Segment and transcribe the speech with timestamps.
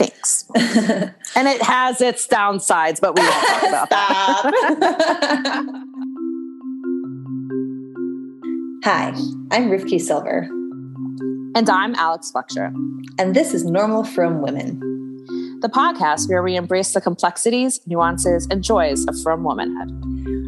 [0.00, 0.46] Thanks.
[1.36, 4.50] and it has its downsides, but we won't talk about that.
[8.84, 9.08] Hi,
[9.50, 10.48] I'm Rivki Silver.
[11.54, 12.72] And I'm Alex Fletcher.
[13.18, 14.80] And this is Normal Frum Women,
[15.60, 19.90] the podcast where we embrace the complexities, nuances, and joys of Frum Womanhood.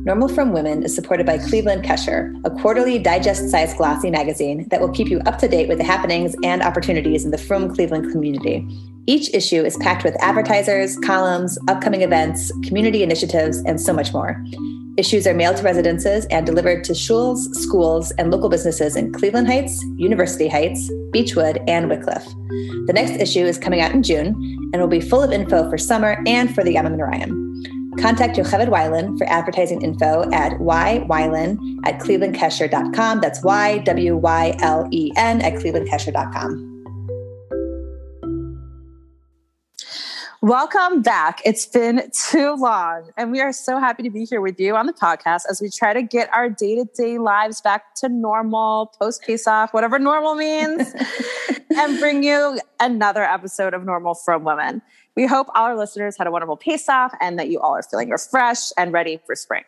[0.06, 4.80] Normal Frum Women is supported by Cleveland Kesher, a quarterly digest sized glossy magazine that
[4.80, 8.10] will keep you up to date with the happenings and opportunities in the Frum Cleveland
[8.10, 8.66] community.
[9.06, 14.42] Each issue is packed with advertisers, columns, upcoming events, community initiatives, and so much more.
[14.96, 19.48] Issues are mailed to residences and delivered to schools, schools, and local businesses in Cleveland
[19.48, 22.26] Heights, University Heights, Beechwood, and Wickliffe.
[22.86, 24.28] The next issue is coming out in June
[24.72, 27.38] and will be full of info for summer and for the Yom Rayam.
[27.98, 33.20] Contact Yocheved Wylen for advertising info at ywylen at clevelandkesher.com.
[33.20, 36.71] That's Y W Y L E N at clevelandkesher.com.
[40.42, 41.40] Welcome back.
[41.44, 44.86] It's been too long, and we are so happy to be here with you on
[44.86, 48.92] the podcast as we try to get our day to day lives back to normal,
[48.98, 50.92] post Pesach, whatever normal means,
[51.76, 54.82] and bring you another episode of Normal Frum Women.
[55.14, 58.10] We hope all our listeners had a wonderful Pesach and that you all are feeling
[58.10, 59.62] refreshed and ready for spring.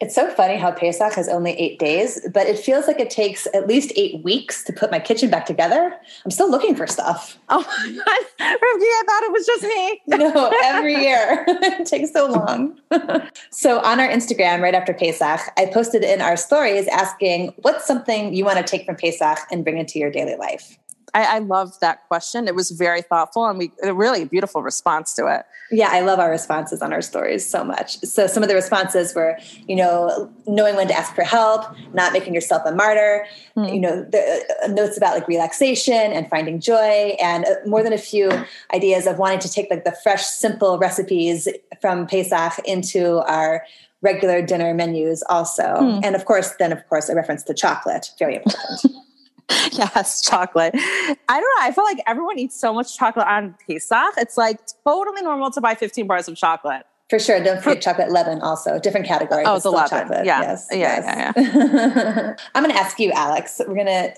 [0.00, 3.48] It's so funny how Pesach has only eight days, but it feels like it takes
[3.52, 5.92] at least eight weeks to put my kitchen back together.
[6.24, 7.36] I'm still looking for stuff.
[7.48, 8.58] Oh my God.
[8.62, 10.00] Ruby, I thought it was just me.
[10.06, 11.44] no, every year.
[11.48, 12.78] it takes so long.
[13.50, 18.32] so on our Instagram, right after Pesach, I posted in our stories asking, what's something
[18.32, 20.78] you want to take from Pesach and bring into your daily life?
[21.14, 22.48] I, I love that question.
[22.48, 25.46] It was very thoughtful and we a really beautiful response to it.
[25.70, 27.98] Yeah, I love our responses on our stories so much.
[28.00, 32.12] So some of the responses were, you know, knowing when to ask for help, not
[32.12, 33.72] making yourself a martyr, mm.
[33.72, 37.92] you know, the uh, notes about like relaxation and finding joy and uh, more than
[37.92, 38.30] a few
[38.74, 41.48] ideas of wanting to take like the fresh simple recipes
[41.80, 43.64] from Pesach into our
[44.00, 45.62] regular dinner menus also.
[45.62, 46.04] Mm.
[46.04, 48.80] And of course, then of course a reference to chocolate, very important.
[49.72, 50.74] yes, chocolate.
[50.74, 51.62] I don't know.
[51.62, 54.14] I feel like everyone eats so much chocolate on Pesach.
[54.18, 56.84] It's like totally normal to buy 15 bars of chocolate.
[57.08, 57.42] For sure.
[57.42, 58.78] Don't forget chocolate leaven also.
[58.78, 59.44] Different category.
[59.46, 59.88] Oh, it's 11.
[59.88, 60.26] Chocolate.
[60.26, 60.42] Yeah.
[60.42, 60.68] Yes.
[60.70, 61.34] Yeah, yes.
[61.36, 62.34] yeah, yeah.
[62.54, 63.60] I'm going to ask you, Alex.
[63.66, 64.14] We're going to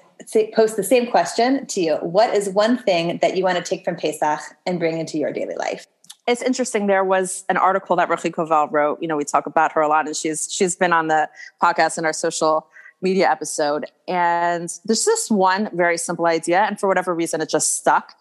[0.53, 1.95] post the same question to you.
[1.97, 5.33] What is one thing that you want to take from Pesach and bring into your
[5.33, 5.87] daily life?
[6.27, 6.89] It's interesting.
[6.89, 9.01] There was an article that Ruchi Koval wrote.
[9.01, 11.29] You know, we talk about her a lot, and she's she's been on the
[11.63, 12.69] podcast and our social
[13.03, 13.87] media episode.
[14.06, 18.15] And there's this one very simple idea, and for whatever reason, it just stuck.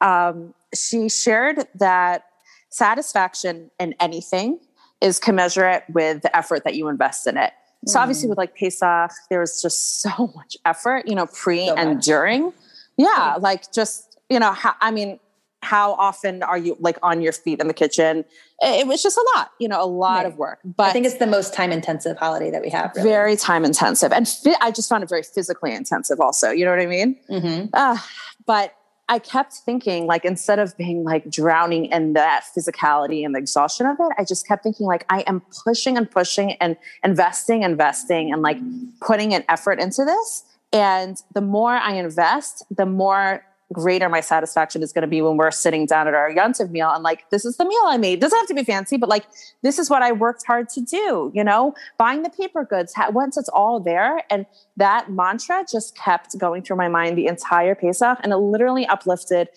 [0.00, 2.24] Um, she shared that
[2.68, 4.60] satisfaction in anything
[5.00, 7.52] is commensurate with the effort that you invest in it.
[7.86, 8.30] So obviously, mm.
[8.30, 12.52] with like Pesach, there was just so much effort, you know, pre so and during.
[12.96, 15.20] Yeah, like just you know, I mean,
[15.66, 18.24] how often are you like on your feet in the kitchen?
[18.60, 20.26] It was just a lot, you know, a lot right.
[20.26, 20.60] of work.
[20.64, 22.92] But I think it's the most time intensive holiday that we have.
[22.94, 23.08] Really.
[23.08, 26.20] Very time intensive, and fi- I just found it very physically intensive.
[26.20, 27.18] Also, you know what I mean?
[27.28, 27.66] Mm-hmm.
[27.74, 27.98] Uh,
[28.46, 28.74] but
[29.08, 33.86] I kept thinking, like, instead of being like drowning in that physicality and the exhaustion
[33.86, 38.32] of it, I just kept thinking, like, I am pushing and pushing and investing, investing,
[38.32, 38.58] and like
[39.00, 40.44] putting an effort into this.
[40.72, 45.36] And the more I invest, the more greater my satisfaction is going to be when
[45.36, 48.20] we're sitting down at our Yontiv meal and like, this is the meal I made.
[48.20, 49.26] Doesn't have to be fancy, but like,
[49.62, 52.94] this is what I worked hard to do, you know, buying the paper goods.
[53.10, 54.22] Once it's all there.
[54.30, 54.46] And
[54.76, 59.48] that mantra just kept going through my mind the entire Pesach and it literally uplifted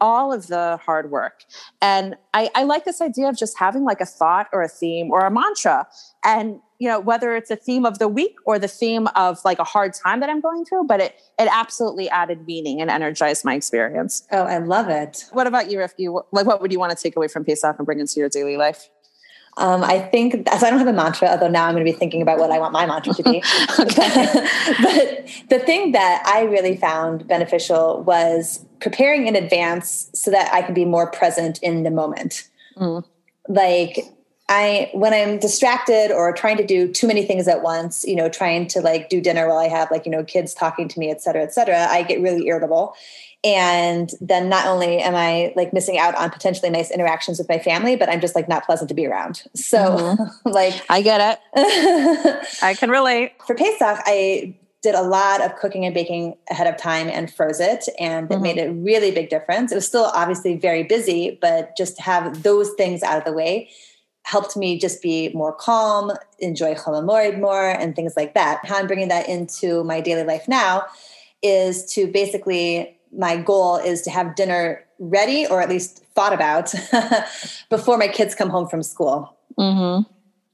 [0.00, 1.44] all of the hard work.
[1.80, 5.10] And I, I, like this idea of just having like a thought or a theme
[5.10, 5.88] or a mantra.
[6.22, 9.58] And, you know, whether it's a theme of the week or the theme of like
[9.58, 13.44] a hard time that I'm going through, but it it absolutely added meaning and energized
[13.44, 14.26] my experience.
[14.30, 15.24] Oh, I love it.
[15.32, 16.24] What about you, Rivki?
[16.32, 18.56] Like what would you want to take away from Pesach and bring into your daily
[18.56, 18.88] life?
[19.58, 21.96] Um, I think, so I don't have a mantra, although now I'm going to be
[21.96, 23.42] thinking about what I want my mantra to be.
[23.78, 23.88] but
[25.48, 30.74] the thing that I really found beneficial was preparing in advance so that I could
[30.74, 32.50] be more present in the moment.
[32.76, 33.02] Mm.
[33.48, 33.98] Like,
[34.48, 38.28] I when I'm distracted or trying to do too many things at once, you know,
[38.28, 41.10] trying to like do dinner while I have like, you know, kids talking to me,
[41.10, 42.94] et cetera, et cetera, I get really irritable.
[43.42, 47.58] And then not only am i like missing out on potentially nice interactions with my
[47.58, 49.42] family but i'm just like not pleasant to be around.
[49.54, 50.48] So mm-hmm.
[50.48, 52.46] like i get it.
[52.62, 53.32] I can relate.
[53.46, 57.58] For pesach i did a lot of cooking and baking ahead of time and froze
[57.58, 58.44] it and mm-hmm.
[58.44, 59.72] it made a really big difference.
[59.72, 63.32] It was still obviously very busy but just to have those things out of the
[63.32, 63.68] way
[64.26, 67.04] helped me just be more calm enjoy Chol
[67.38, 70.84] more and things like that how i'm bringing that into my daily life now
[71.42, 76.74] is to basically my goal is to have dinner ready or at least thought about
[77.70, 79.36] before my kids come home from school.
[79.58, 80.10] Mm-hmm.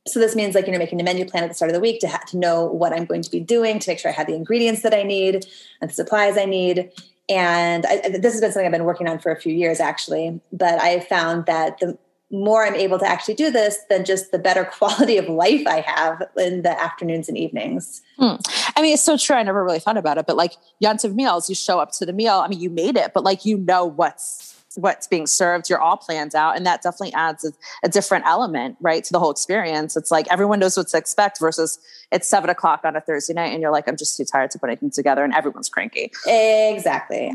[0.06, 1.80] So this means like you know making the menu plan at the start of the
[1.80, 4.14] week to ha- to know what I'm going to be doing to make sure I
[4.14, 5.46] have the ingredients that I need
[5.80, 6.90] and the supplies I need.
[7.28, 10.40] And I, this has been something I've been working on for a few years actually.
[10.52, 11.96] But I found that the
[12.32, 15.80] more I'm able to actually do this, then just the better quality of life I
[15.80, 18.02] have in the afternoons and evenings.
[18.18, 18.36] Hmm.
[18.74, 19.36] I mean, it's so true.
[19.36, 22.12] I never really thought about it, but like Yontiv meals, you show up to the
[22.12, 22.34] meal.
[22.34, 25.98] I mean, you made it, but like you know what's what's being served you're all
[25.98, 27.52] planned out and that definitely adds a,
[27.84, 31.38] a, different element right to the whole experience it's like everyone knows what to expect
[31.38, 31.78] versus
[32.10, 34.58] it's seven o'clock on a thursday night and you're like i'm just too tired to
[34.58, 37.30] put anything together and everyone's cranky exactly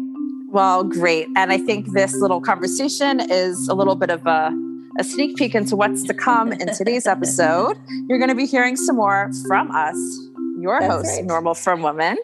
[0.49, 4.49] well great and i think this little conversation is a little bit of a
[4.97, 7.77] a sneak peek into what's to come in today's episode.
[8.07, 9.95] You're going to be hearing some more from us,
[10.59, 11.25] your That's host, right.
[11.25, 12.17] Normal Frum Woman,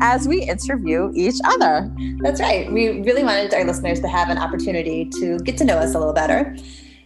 [0.00, 1.90] as we interview each other.
[2.18, 2.70] That's right.
[2.70, 5.98] We really wanted our listeners to have an opportunity to get to know us a
[5.98, 6.54] little better.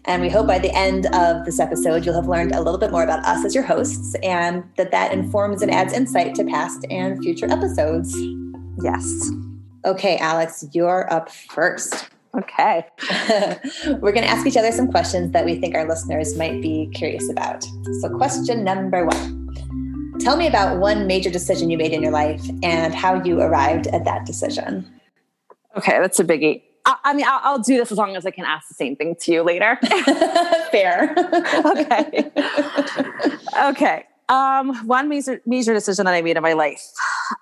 [0.07, 2.91] And we hope by the end of this episode, you'll have learned a little bit
[2.91, 6.85] more about us as your hosts and that that informs and adds insight to past
[6.91, 8.13] and future episodes.
[8.83, 9.31] Yes.
[9.85, 12.09] Okay, Alex, you're up first.
[12.37, 12.87] Okay.
[14.01, 16.91] We're going to ask each other some questions that we think our listeners might be
[16.95, 17.63] curious about.
[18.01, 19.43] So, question number one
[20.21, 23.89] Tell me about one major decision you made in your life and how you arrived
[23.89, 24.89] at that decision.
[25.77, 26.63] Okay, that's a biggie.
[26.85, 28.95] I, I mean, I'll, I'll, do this as long as I can ask the same
[28.95, 29.79] thing to you later.
[30.71, 31.15] Fair.
[31.67, 32.31] okay.
[33.65, 34.05] okay.
[34.29, 36.83] Um, one major major decision that I made in my life.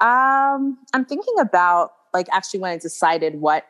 [0.00, 3.64] Um, I'm thinking about like actually when I decided what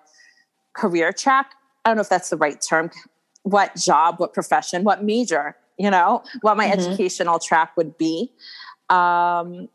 [0.72, 1.54] career track.
[1.84, 2.90] I don't know if that's the right term.
[3.42, 6.78] What job, what profession, what major, you know, what my mm-hmm.
[6.78, 8.30] educational track would be.
[8.90, 9.68] Um,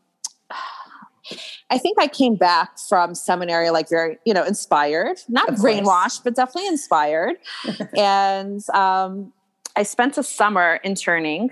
[1.70, 6.36] I think I came back from seminary like very, you know, inspired, not brainwashed, but
[6.36, 7.36] definitely inspired.
[7.96, 9.32] and um,
[9.74, 11.50] I spent a summer interning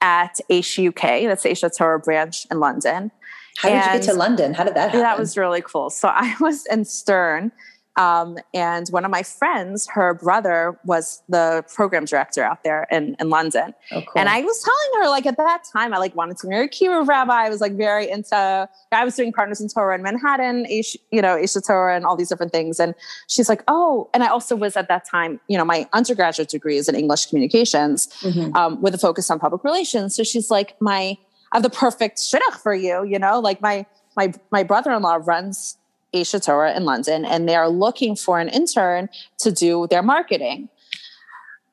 [0.00, 3.10] at Aish UK, that's the Aish Torah branch in London.
[3.58, 4.54] How did you get to London?
[4.54, 5.00] How did that happen?
[5.00, 5.90] That was really cool.
[5.90, 7.52] So I was in Stern
[8.00, 13.14] um, and one of my friends, her brother was the program director out there in,
[13.20, 13.74] in London.
[13.92, 14.12] Oh, cool.
[14.16, 16.68] And I was telling her, like at that time, I like wanted to marry a
[16.68, 17.44] kiruv rabbi.
[17.44, 18.66] I was like very into.
[18.90, 22.30] I was doing partners in Torah in Manhattan, you know, Aish Torah, and all these
[22.30, 22.80] different things.
[22.80, 22.94] And
[23.28, 26.78] she's like, oh, and I also was at that time, you know, my undergraduate degree
[26.78, 28.56] is in English communications mm-hmm.
[28.56, 30.16] um, with a focus on public relations.
[30.16, 31.18] So she's like, my,
[31.52, 33.84] I have the perfect shidduch for you, you know, like my
[34.16, 35.76] my my brother-in-law runs
[36.14, 39.08] Aish Torah in London, and they are looking for an intern
[39.38, 40.68] to do their marketing.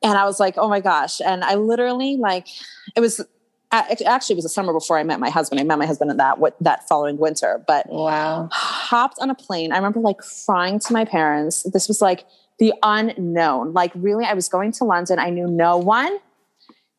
[0.02, 1.20] And I was like, oh my gosh.
[1.20, 2.46] And I literally like,
[2.94, 3.20] it was
[3.70, 5.60] actually it was the summer before I met my husband.
[5.60, 7.62] I met my husband in that that following winter.
[7.66, 9.72] But wow, hopped on a plane.
[9.72, 11.64] I remember like crying to my parents.
[11.64, 12.24] This was like
[12.58, 13.72] the unknown.
[13.72, 15.18] Like really, I was going to London.
[15.18, 16.18] I knew no one.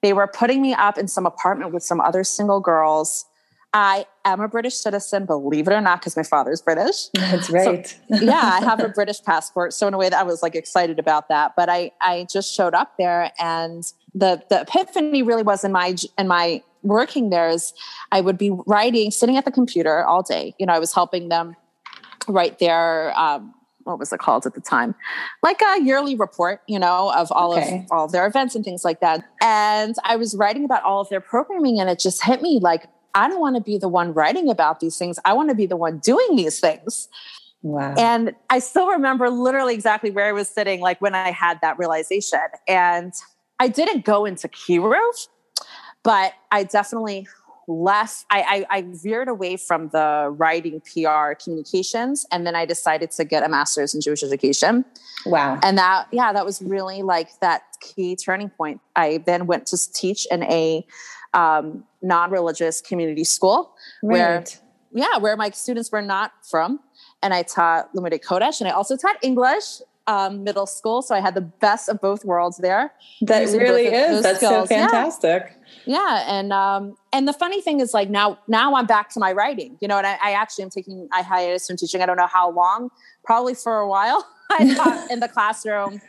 [0.02, 3.26] They were putting me up in some apartment with some other single girls.
[3.74, 7.10] I am a British citizen, believe it or not, because my father's British.
[7.14, 7.88] That's right.
[7.88, 9.74] So, yeah, I have a British passport.
[9.74, 11.54] So in a way that I was like excited about that.
[11.56, 13.84] But I I just showed up there and
[14.16, 17.74] the the epiphany really was in my in my working there is
[18.12, 20.56] I would be writing, sitting at the computer all day.
[20.58, 21.56] You know, I was helping them
[22.28, 24.94] write their um, what was it called at the time
[25.42, 27.80] like a yearly report you know of all okay.
[27.80, 31.02] of all of their events and things like that and i was writing about all
[31.02, 32.86] of their programming and it just hit me like
[33.16, 35.20] I don't want to be the one writing about these things.
[35.26, 37.08] I want to be the one doing these things.
[37.62, 37.94] Wow.
[37.98, 41.78] And I still remember literally exactly where I was sitting, like when I had that
[41.78, 42.40] realization.
[42.68, 43.14] And
[43.60, 45.28] I didn't go into kiruv,
[46.04, 47.28] but I definitely
[47.68, 48.26] left.
[48.30, 53.26] I, I, I veered away from the writing PR communications, and then I decided to
[53.26, 54.86] get a master's in Jewish education.
[55.26, 55.60] Wow.
[55.62, 58.82] And that, yeah, that was really like that key turning point.
[58.96, 60.86] I then went to teach in a
[61.34, 64.18] um, non-religious community school right.
[64.18, 64.46] where
[64.92, 66.80] yeah where my students were not from.
[67.22, 71.02] And i taught Limmudei Kodesh and i also taught english um, middle school.
[71.02, 72.92] So i had the best of both worlds there.
[73.22, 74.24] That really is.
[74.24, 74.68] that's skills.
[74.70, 75.54] so fantastic.
[75.86, 76.40] Yeah, yeah.
[76.40, 79.78] and um, and the funny thing is like now now i'm back to my writing
[79.82, 82.02] you know and i, I actually am taking i hiatus from teaching.
[82.02, 82.90] I don't know how long
[83.24, 84.28] probably for a while.
[84.52, 86.02] I taught in the classroom.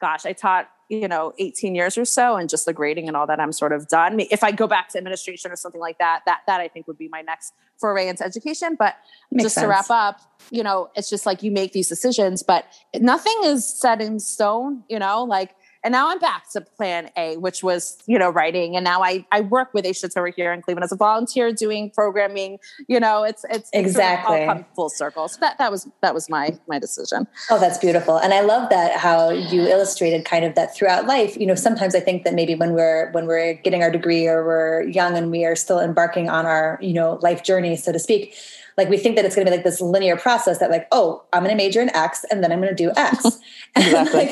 [0.00, 3.26] Gosh i taught you know 18 years or so and just the grading and all
[3.26, 6.22] that i'm sort of done if i go back to administration or something like that
[6.24, 8.96] that that i think would be my next foray into education but
[9.30, 9.64] Makes just sense.
[9.64, 12.64] to wrap up you know it's just like you make these decisions but
[12.94, 15.54] nothing is set in stone you know like
[15.84, 18.76] And now I'm back to plan A, which was, you know, writing.
[18.76, 21.90] And now I, I work with Aish over here in Cleveland as a volunteer doing
[21.90, 22.58] programming.
[22.88, 25.28] You know, it's it's exactly all come full circle.
[25.28, 27.26] So that that was that was my my decision.
[27.50, 28.16] Oh, that's beautiful.
[28.16, 31.36] And I love that how you illustrated kind of that throughout life.
[31.36, 34.44] You know, sometimes I think that maybe when we're when we're getting our degree or
[34.44, 37.98] we're young and we are still embarking on our, you know, life journey, so to
[37.98, 38.34] speak
[38.78, 41.22] like we think that it's going to be like this linear process that like oh
[41.34, 43.26] i'm going to major in x and then i'm going to do x.
[43.74, 44.30] And, like,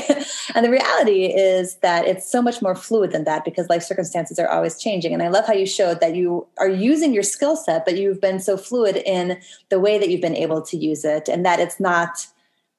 [0.55, 4.39] and the reality is that it's so much more fluid than that because life circumstances
[4.39, 5.13] are always changing.
[5.13, 8.21] And i love how you showed that you are using your skill set but you've
[8.21, 9.39] been so fluid in
[9.69, 12.27] the way that you've been able to use it and that it's not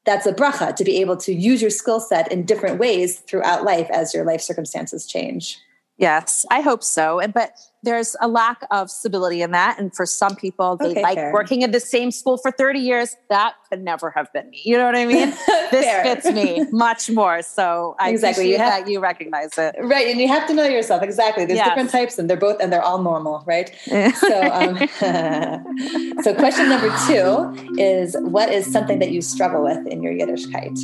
[0.05, 3.63] that's a bracha to be able to use your skill set in different ways throughout
[3.63, 5.59] life as your life circumstances change
[5.97, 7.19] Yes, I hope so.
[7.19, 9.79] And but there's a lack of stability in that.
[9.79, 11.33] And for some people, they okay, like fair.
[11.33, 13.15] working in the same school for 30 years.
[13.29, 14.61] That could never have been me.
[14.63, 15.29] You know what I mean?
[15.71, 17.41] this fits me much more.
[17.41, 19.75] So I exactly you have, that you recognize it.
[19.79, 20.07] Right.
[20.07, 21.01] And you have to know yourself.
[21.01, 21.45] Exactly.
[21.45, 21.69] There's yes.
[21.69, 23.73] different types and they're both and they're all normal, right?
[23.85, 24.77] so um,
[26.23, 30.77] so question number two is what is something that you struggle with in your Yiddishkeit?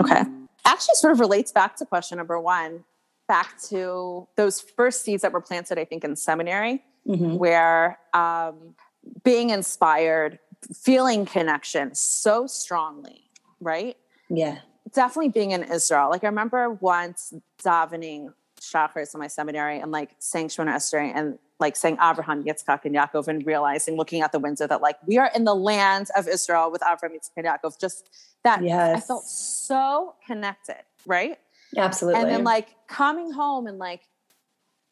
[0.00, 0.22] Okay.
[0.64, 2.84] Actually sort of relates back to question number one
[3.28, 7.36] back to those first seeds that were planted, I think, in seminary, mm-hmm.
[7.36, 8.74] where um,
[9.22, 10.38] being inspired,
[10.74, 13.30] feeling connection so strongly,
[13.60, 13.96] right?
[14.28, 14.58] Yeah.
[14.92, 16.10] Definitely being in Israel.
[16.10, 21.38] Like I remember once davening Shacharis in my seminary and like saying Shemona Esrei and
[21.60, 25.18] like saying Abraham, Yitzchak, and Yaakov and realizing, looking out the window that like we
[25.18, 27.78] are in the land of Israel with Abraham, Yitzchak, and Yaakov.
[27.80, 28.08] Just
[28.44, 28.96] that yes.
[28.96, 31.38] I felt so connected, right?
[31.76, 32.20] Absolutely.
[32.20, 34.02] And then like coming home and like,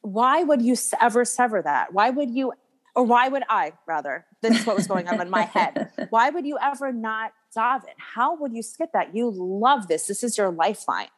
[0.02, 1.92] why would you ever sever that?
[1.92, 2.52] Why would you,
[2.94, 4.24] or why would I rather?
[4.42, 5.90] This is what was going on in my head.
[6.10, 7.94] Why would you ever not daven?
[7.98, 9.14] How would you skip that?
[9.14, 10.06] You love this.
[10.06, 11.08] This is your lifeline.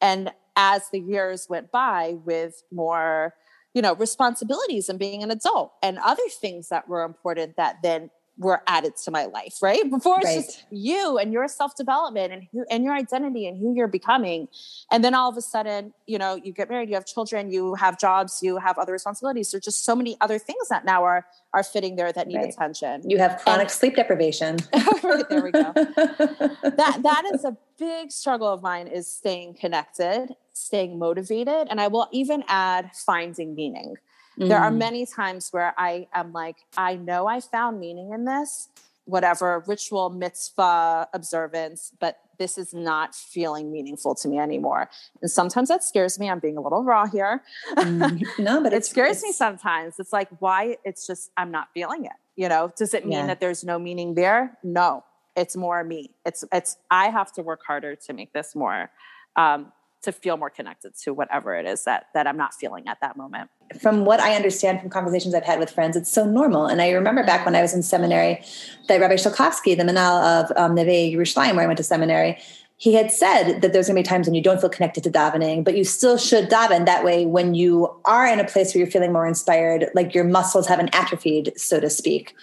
[0.00, 3.34] And as the years went by with more,
[3.74, 8.10] you know, responsibilities and being an adult and other things that were important that then
[8.40, 9.88] were added to my life, right?
[9.88, 10.36] Before it's right.
[10.36, 14.48] just you and your self development and who and your identity and who you're becoming.
[14.90, 17.74] And then all of a sudden, you know, you get married, you have children, you
[17.74, 19.50] have jobs, you have other responsibilities.
[19.50, 22.48] There's just so many other things that now are are fitting there that need right.
[22.48, 23.08] attention.
[23.08, 24.58] You have chronic and, sleep deprivation.
[25.02, 25.72] right, there we go.
[25.74, 31.88] that that is a big struggle of mine is staying connected, staying motivated, and I
[31.88, 33.96] will even add finding meaning.
[34.38, 34.48] Mm.
[34.48, 34.78] There are mm.
[34.78, 38.68] many times where I am like, I know I found meaning in this,
[39.04, 44.88] whatever ritual, mitzvah, observance, but this is not feeling meaningful to me anymore.
[45.20, 46.30] And sometimes that scares me.
[46.30, 47.42] I'm being a little raw here.
[47.76, 48.22] Mm.
[48.38, 49.22] No, but it scares it's...
[49.22, 49.96] me sometimes.
[49.98, 50.76] It's like, why?
[50.84, 52.12] It's just, I'm not feeling it.
[52.36, 53.26] You know, does it mean yeah.
[53.26, 54.56] that there's no meaning there?
[54.62, 55.04] No,
[55.36, 56.12] it's more me.
[56.24, 58.90] It's, it's, I have to work harder to make this more,
[59.36, 59.72] um,
[60.02, 63.16] to feel more connected to whatever it is that that I'm not feeling at that
[63.16, 63.50] moment.
[63.78, 66.66] From what I understand from conversations I've had with friends, it's so normal.
[66.66, 68.42] And I remember back when I was in seminary,
[68.88, 72.36] that Rabbi Shalkovsky, the Menahel of um, Neve Yerushalayim, where I went to seminary,
[72.80, 75.10] he had said that there's going to be times when you don't feel connected to
[75.10, 76.86] davening, but you still should daven.
[76.86, 80.24] That way, when you are in a place where you're feeling more inspired, like your
[80.24, 82.34] muscles haven't atrophied, so to speak.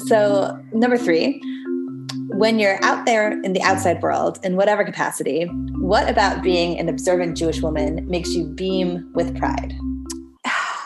[0.00, 1.40] So, number three,
[2.30, 5.44] when you're out there in the outside world in whatever capacity,
[5.78, 9.72] what about being an observant Jewish woman makes you beam with pride?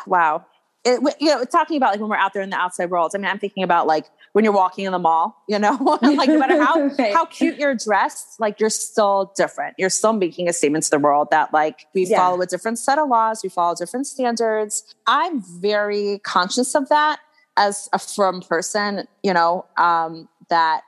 [0.08, 0.46] Wow.
[0.84, 3.18] It, you know, talking about like when we're out there in the outside world, I
[3.18, 6.38] mean, I'm thinking about like when you're walking in the mall, you know, like no
[6.38, 7.12] matter how, right.
[7.12, 9.74] how cute you're dressed, like you're still different.
[9.76, 12.16] You're still making a statement to the world that like we yeah.
[12.16, 14.94] follow a different set of laws, we follow different standards.
[15.06, 17.18] I'm very conscious of that
[17.56, 20.82] as a firm person, you know, um, that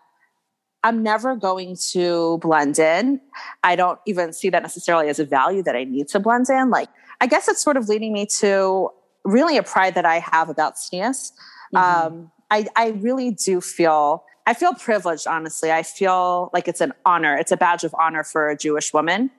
[0.83, 3.21] I'm never going to blend in.
[3.63, 6.71] I don't even see that necessarily as a value that I need to blend in.
[6.71, 6.89] Like,
[7.21, 8.91] I guess it's sort of leading me to
[9.25, 11.33] really a pride that I have about tznius.
[11.75, 11.77] Mm-hmm.
[11.77, 15.71] Um, I, I really do feel, I feel privileged, honestly.
[15.71, 17.37] I feel like it's an honor.
[17.37, 19.31] It's a badge of honor for a Jewish woman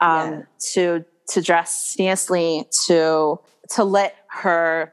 [0.00, 0.42] um, yeah.
[0.72, 3.38] to, to dress tzniously, to,
[3.70, 4.92] to let her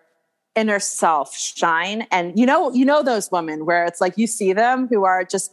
[0.56, 2.08] inner self shine.
[2.12, 5.24] And you know, you know those women where it's like you see them who are
[5.24, 5.52] just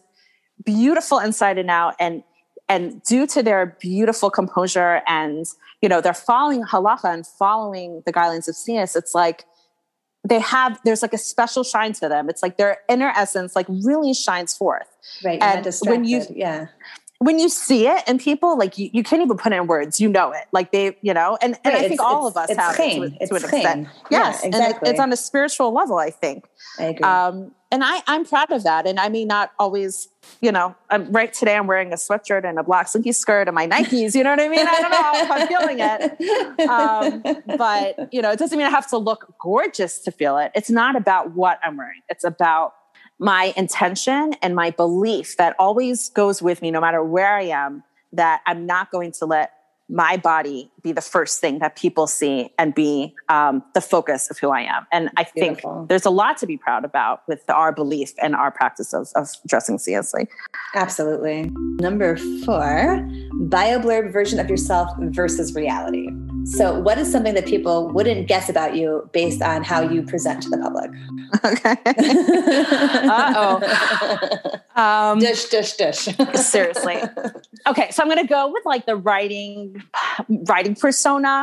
[0.65, 2.23] beautiful inside and out and
[2.73, 5.47] and due to their beautiful composure and
[5.81, 9.45] you know they're following halacha and following the guidelines of tznius it's like
[10.29, 12.29] they have there's like a special shine to them.
[12.29, 14.89] It's like their inner essence like really shines forth.
[15.25, 16.67] Right and when you yeah.
[17.19, 20.01] when you see it and people like you, you can't even put it in words.
[20.01, 20.45] You know it.
[20.53, 23.27] Like they you know and, and right, i think all of us have it to,
[23.27, 23.89] to an extent.
[24.11, 24.51] Yes yeah, exactly.
[24.53, 26.47] and it, it's on a spiritual level i think.
[26.79, 27.03] I agree.
[27.03, 28.87] Um, and I, I'm proud of that.
[28.87, 30.09] And I may not always,
[30.43, 31.57] you know, I'm right today.
[31.57, 34.15] I'm wearing a sweatshirt and a black slinky skirt and my Nikes.
[34.15, 34.67] You know what I mean?
[34.69, 38.71] I don't know if I'm feeling it, um, but you know, it doesn't mean I
[38.71, 40.53] have to look gorgeous to feel it.
[40.55, 42.03] It's not about what I'm wearing.
[42.11, 42.75] It's about
[43.19, 47.83] my intention and my belief that always goes with me, no matter where I am.
[48.15, 49.53] That I'm not going to let
[49.93, 54.39] my body be the first thing that people see and be um, the focus of
[54.39, 54.87] who I am.
[54.91, 55.85] And I think Beautiful.
[55.87, 59.29] there's a lot to be proud about with our belief and our practice of, of
[59.47, 60.29] dressing seriously.
[60.75, 61.51] Absolutely.
[61.79, 63.07] Number four,
[63.49, 66.09] bioblurb version of yourself versus reality.
[66.45, 70.43] So, what is something that people wouldn't guess about you based on how you present
[70.43, 70.91] to the public?
[71.45, 71.77] Okay.
[73.09, 74.81] uh oh.
[74.81, 76.09] Um, dish, dish, dish.
[76.35, 77.01] seriously.
[77.67, 79.83] Okay, so I'm going to go with like the writing,
[80.29, 81.43] writing persona.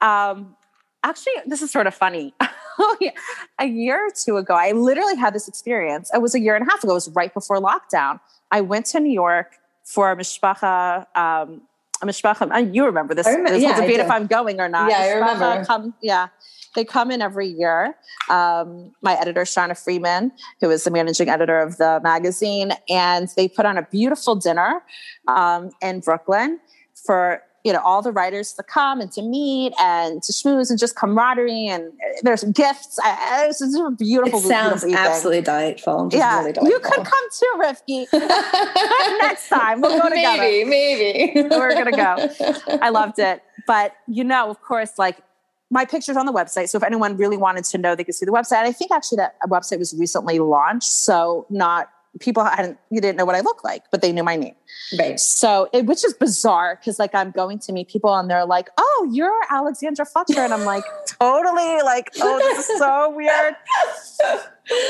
[0.00, 0.56] Um,
[1.02, 2.34] actually, this is sort of funny.
[3.58, 6.10] a year or two ago, I literally had this experience.
[6.12, 6.92] It was a year and a half ago.
[6.92, 8.20] It was right before lockdown.
[8.50, 11.62] I went to New York for a mishpacha um,
[12.06, 12.74] mishpacha.
[12.74, 13.26] You remember this?
[13.26, 14.90] Remember, this yeah, debate if I'm going or not.
[14.90, 15.64] Yeah, I remember.
[15.64, 16.28] Come, yeah,
[16.74, 17.96] they come in every year.
[18.30, 23.48] Um, my editor, Shauna Freeman, who is the managing editor of the magazine, and they
[23.48, 24.82] put on a beautiful dinner
[25.28, 26.60] um, in Brooklyn
[26.94, 30.78] for you know all the writers to come and to meet and to schmooze and
[30.78, 31.92] just camaraderie and
[32.22, 32.96] there's gifts.
[33.02, 34.38] I, it's a beautiful.
[34.38, 36.08] It sounds beautiful absolutely delightful.
[36.12, 36.68] yeah, really delightful.
[36.68, 38.06] you could come too, Rivki.
[39.20, 40.42] Next time we'll go together.
[40.42, 42.28] Maybe, maybe we're gonna go.
[42.80, 45.18] I loved it, but you know, of course, like
[45.68, 46.68] my picture's on the website.
[46.68, 48.58] So if anyone really wanted to know, they could see the website.
[48.58, 50.84] I think actually that website was recently launched.
[50.88, 51.88] So not
[52.20, 54.54] people hadn't you didn't know what I looked like, but they knew my name.
[54.98, 55.18] Right.
[55.18, 58.68] So it which is bizarre because like I'm going to meet people and they're like,
[58.78, 63.54] "Oh, you're Alexandra Fletcher," and I'm like, "Totally!" Like, "Oh, this is so weird."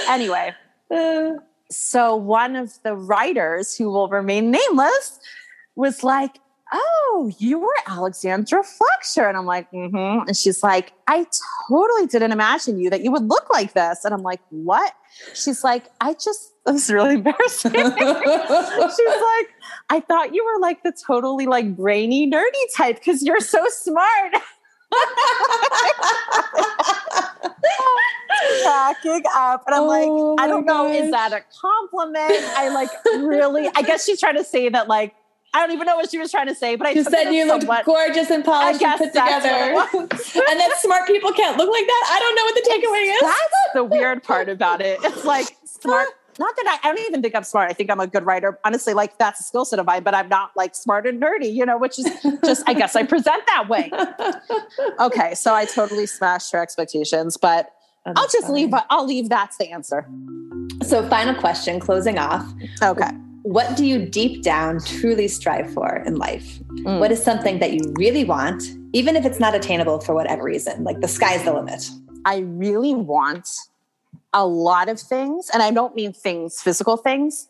[0.08, 0.54] anyway,
[1.70, 5.18] so one of the writers who will remain nameless
[5.74, 6.40] was like,
[6.72, 9.28] oh, you were Alexandra Fletcher.
[9.28, 10.26] And I'm like, mm-hmm.
[10.26, 11.26] And she's like, I
[11.68, 14.04] totally didn't imagine you that you would look like this.
[14.04, 14.92] And I'm like, what?
[15.34, 17.72] She's like, I just, this is really embarrassing.
[17.72, 19.48] she's like,
[19.88, 22.44] I thought you were like the totally like brainy, nerdy
[22.76, 24.34] type because you're so smart.
[28.62, 32.90] cracking up and i'm oh like i don't know is that a compliment i like
[33.04, 35.14] really i guess she's trying to say that like
[35.54, 37.46] I don't even know what she was trying to say, but I she said you
[37.46, 42.10] looked gorgeous and polished and put together, and that smart people can't look like that.
[42.10, 43.20] I don't know what the takeaway is.
[43.22, 44.98] That's the weird part about it.
[45.02, 46.08] It's like smart.
[46.38, 47.70] Not that I, I don't even think I'm smart.
[47.70, 48.58] I think I'm a good writer.
[48.64, 51.52] Honestly, like that's a skill set of mine, but I'm not like smart and nerdy,
[51.52, 52.06] you know, which is
[52.44, 53.90] just, I guess I present that way.
[54.98, 55.34] Okay.
[55.34, 57.70] So I totally smashed her expectations, but
[58.06, 58.66] oh, I'll just funny.
[58.66, 60.06] leave, I'll leave that's the answer.
[60.82, 62.46] So final question, closing off.
[62.82, 63.10] Okay
[63.46, 66.58] what do you deep down truly strive for in life?
[66.80, 66.98] Mm.
[66.98, 70.82] What is something that you really want, even if it's not attainable for whatever reason?
[70.82, 71.88] Like the sky's the limit.
[72.24, 73.48] I really want
[74.36, 77.48] a lot of things, and I don't mean things, physical things.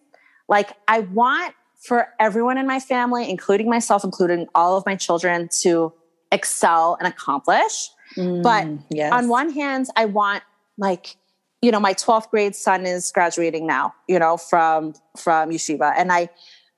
[0.49, 5.49] Like I want for everyone in my family, including myself, including all of my children,
[5.62, 5.92] to
[6.31, 7.90] excel and accomplish.
[8.16, 9.12] Mm, but yes.
[9.12, 10.44] on one hand, I want
[10.79, 11.16] like
[11.62, 15.92] you know, my 12th grade son is graduating now, you know, from from yeshiva.
[15.96, 16.29] And I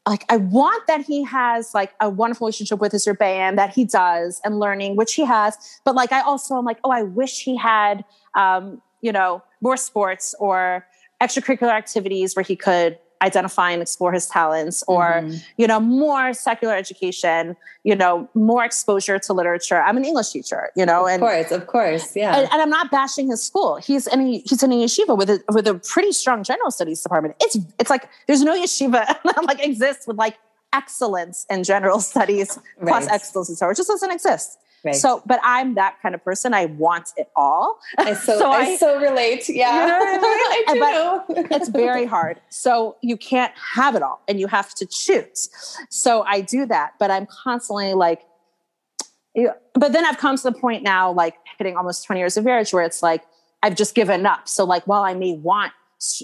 [0.08, 3.84] like I want that he has like a wonderful relationship with his rebbeim that he
[3.84, 5.80] does and learning, which he has.
[5.84, 9.76] But like I also am like, oh, I wish he had um, you know, more
[9.76, 10.86] sports or
[11.20, 15.36] extracurricular activities where he could identify and explore his talents or mm-hmm.
[15.56, 19.80] you know more secular education you know more exposure to literature.
[19.80, 22.36] I'm an english teacher you know of and of course of course yeah.
[22.36, 23.76] And, and, i'm not bashing his school.
[23.76, 27.02] He's in a, he's in a yeshiva with a with a pretty strong general studies
[27.02, 27.36] department.
[27.40, 30.38] It's it's like there's no yeshiva that like exists with like
[30.72, 32.88] excellence in general studies right.
[32.88, 34.94] plus excellence in so it just doesn't exist Right.
[34.94, 36.54] So, but I'm that kind of person.
[36.54, 37.78] I want it all.
[37.98, 39.48] I so, so I, I, so relate.
[39.48, 39.82] Yeah.
[39.82, 39.98] You know
[40.68, 40.82] I, mean?
[40.84, 41.34] I do.
[41.48, 42.40] But it's very hard.
[42.48, 45.50] So you can't have it all and you have to choose.
[45.90, 48.22] So I do that, but I'm constantly like,
[49.74, 52.72] but then I've come to the point now, like hitting almost 20 years of marriage
[52.72, 53.22] where it's like,
[53.62, 54.48] I've just given up.
[54.48, 55.72] So like, while I may want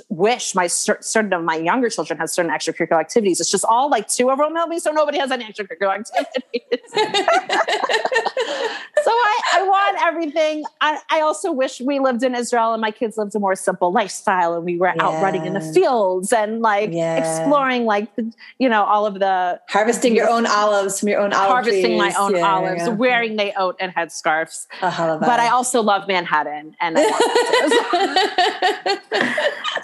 [0.09, 3.41] wish my certain of my younger children has certain extracurricular activities.
[3.41, 6.79] It's just all like too overwhelming, so nobody has any extracurricular activities.
[9.03, 10.65] So I, I want everything.
[10.81, 13.93] I, I also wish we lived in Israel and my kids lived a more simple
[13.93, 15.05] lifestyle and we were yeah.
[15.05, 17.17] out running in the fields and like yeah.
[17.17, 21.33] exploring like the, you know all of the harvesting your own olives from your own
[21.33, 21.99] olive harvesting trees.
[21.99, 24.67] my own yeah, olives, wearing they oat and headscarves.
[24.81, 26.97] Uh, but I also love Manhattan and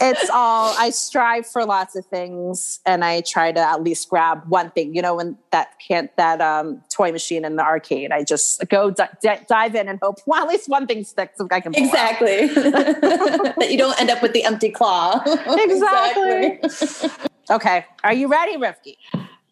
[0.01, 4.43] it's all I strive for lots of things and I try to at least grab
[4.49, 4.95] one thing.
[4.95, 8.91] You know, when that can't that um, toy machine in the arcade, I just go
[8.91, 11.39] d- d- dive in and hope well at least one thing sticks.
[11.39, 15.23] So I can exactly that you don't end up with the empty claw.
[15.27, 16.59] exactly.
[16.63, 17.11] exactly.
[17.51, 18.97] okay, are you ready, Rivki?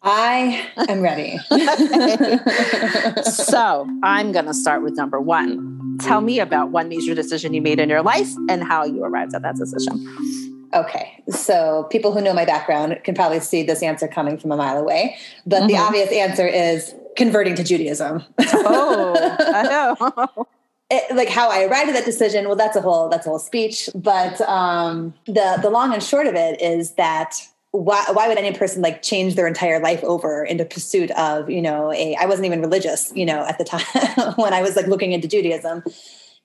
[0.01, 1.37] I am ready.
[3.23, 5.97] so I'm going to start with number one.
[5.99, 9.35] Tell me about one major decision you made in your life and how you arrived
[9.35, 10.07] at that decision.
[10.73, 14.55] Okay, so people who know my background can probably see this answer coming from a
[14.55, 15.67] mile away, but mm-hmm.
[15.67, 18.23] the obvious answer is converting to Judaism.
[18.39, 20.47] oh, I know.
[20.91, 23.37] It, like how I arrived at that decision, well, that's a whole that's a whole
[23.37, 23.91] speech.
[23.93, 27.35] But um, the the long and short of it is that
[27.71, 31.61] why, why would any person like change their entire life over into pursuit of you
[31.61, 34.87] know a i wasn't even religious you know at the time when i was like
[34.87, 35.83] looking into judaism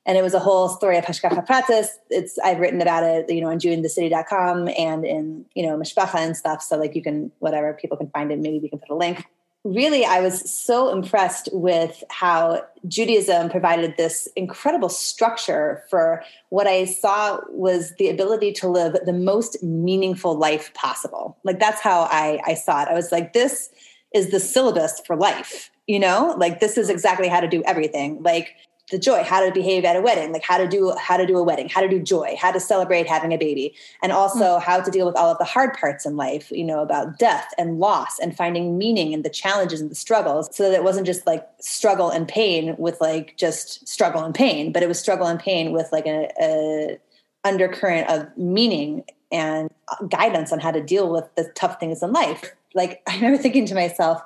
[0.04, 3.40] and it was a whole story of hashgacha pratis it's i've written about it you
[3.40, 7.72] know on jewinthecity.com and in you know mishpacha and stuff so like you can whatever
[7.72, 9.24] people can find it maybe we can put a link
[9.64, 16.84] really, I was so impressed with how Judaism provided this incredible structure for what I
[16.84, 21.38] saw was the ability to live the most meaningful life possible.
[21.44, 22.88] Like, that's how I, I saw it.
[22.88, 23.70] I was like, this
[24.14, 26.34] is the syllabus for life, you know?
[26.36, 28.22] Like, this is exactly how to do everything.
[28.22, 28.54] Like,
[28.90, 31.36] the joy how to behave at a wedding like how to do how to do
[31.36, 34.64] a wedding how to do joy how to celebrate having a baby and also mm-hmm.
[34.64, 37.48] how to deal with all of the hard parts in life you know about death
[37.56, 41.06] and loss and finding meaning in the challenges and the struggles so that it wasn't
[41.06, 45.26] just like struggle and pain with like just struggle and pain but it was struggle
[45.26, 46.98] and pain with like a, a
[47.44, 49.70] undercurrent of meaning and
[50.08, 53.64] guidance on how to deal with the tough things in life like i remember thinking
[53.64, 54.22] to myself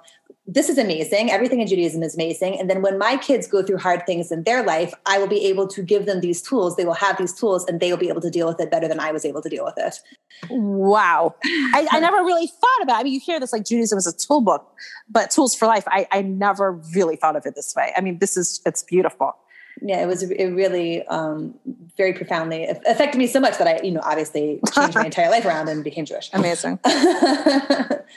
[0.50, 1.30] this is amazing.
[1.30, 2.58] Everything in Judaism is amazing.
[2.58, 5.44] And then when my kids go through hard things in their life, I will be
[5.44, 6.76] able to give them these tools.
[6.76, 8.88] They will have these tools and they will be able to deal with it better
[8.88, 10.00] than I was able to deal with it.
[10.48, 11.34] Wow.
[11.44, 13.00] I, I never really thought about it.
[13.00, 14.72] I mean, you hear this like Judaism is a tool book,
[15.10, 15.84] but tools for life.
[15.88, 17.92] I, I never really thought of it this way.
[17.94, 19.36] I mean, this is, it's beautiful
[19.82, 21.54] yeah, it was it really um,
[21.96, 25.44] very profoundly affected me so much that I, you know, obviously changed my entire life
[25.44, 26.30] around and became Jewish.
[26.32, 26.78] Amazing.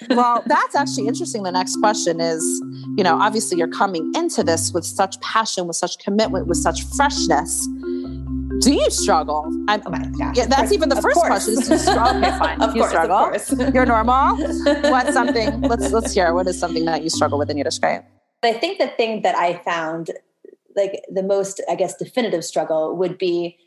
[0.10, 1.44] well, that's actually interesting.
[1.44, 2.44] The next question is,
[2.98, 6.84] you know, obviously you're coming into this with such passion, with such commitment, with such
[6.96, 7.68] freshness.
[8.62, 9.46] Do you struggle?
[9.68, 11.28] I'm, oh my gosh, yeah, that's even the first course.
[11.28, 11.54] question.
[11.54, 12.18] Is you struggle?
[12.18, 12.62] Okay, fine.
[12.62, 13.74] of you course, struggle.
[13.74, 14.38] You're normal.
[14.92, 15.62] What's something?
[15.62, 16.34] Let's let's hear.
[16.34, 18.04] What is something that you struggle with in Yiddishkeit?
[18.44, 20.12] I think the thing that I found
[20.76, 23.58] like the most i guess definitive struggle would be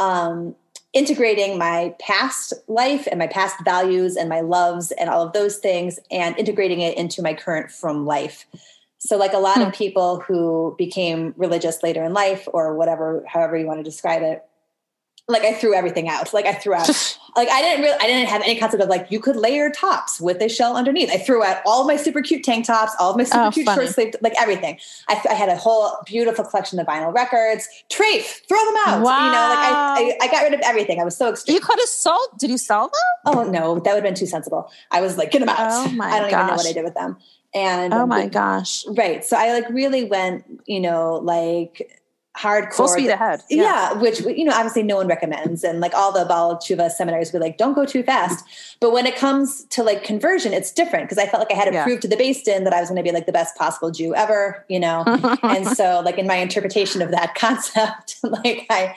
[0.00, 0.54] um,
[0.92, 5.56] integrating my past life and my past values and my loves and all of those
[5.56, 8.46] things and integrating it into my current frum life
[8.98, 9.62] so like a lot hmm.
[9.62, 14.22] of people who became religious later in life or whatever however you want to describe
[14.22, 14.44] it
[15.28, 16.32] like I threw everything out.
[16.32, 16.88] Like I threw out,
[17.38, 20.20] like I didn't really, I didn't have any concept of like you could layer tops
[20.20, 21.08] with a shell underneath.
[21.10, 23.50] I threw out all of my super cute tank tops, all of my super oh,
[23.52, 23.84] cute funny.
[23.84, 24.78] short sleeve, like everything.
[25.08, 27.68] I, I, had a whole beautiful collection of vinyl records.
[27.90, 29.02] Trafe, throw them out.
[29.02, 29.24] Wow.
[29.24, 31.00] You know, like I, I, I, got rid of everything.
[31.00, 31.54] I was so extreme.
[31.54, 32.28] You could have sold.
[32.38, 33.34] Did you sell them?
[33.34, 34.70] Oh no, that would have been too sensible.
[34.90, 35.58] I was like, get them out.
[35.60, 36.40] Oh my I don't gosh.
[36.40, 37.18] even know what I did with them.
[37.54, 39.24] And oh my gosh, right.
[39.24, 41.97] So I like really went, you know, like
[42.38, 42.74] hardcore.
[42.74, 43.42] Full speed ahead.
[43.50, 43.62] Yeah.
[43.62, 43.92] yeah.
[43.94, 47.38] which you know obviously no one recommends, and like all the Baal Tshuva seminars be
[47.38, 48.44] like, don't go too fast.
[48.80, 51.66] But when it comes to like conversion, it's different because I felt like I had
[51.66, 51.84] to yeah.
[51.84, 53.90] prove to the Beis Din that I was going to be like the best possible
[53.90, 55.04] Jew ever, you know.
[55.42, 58.94] and so like in my interpretation of that concept, like I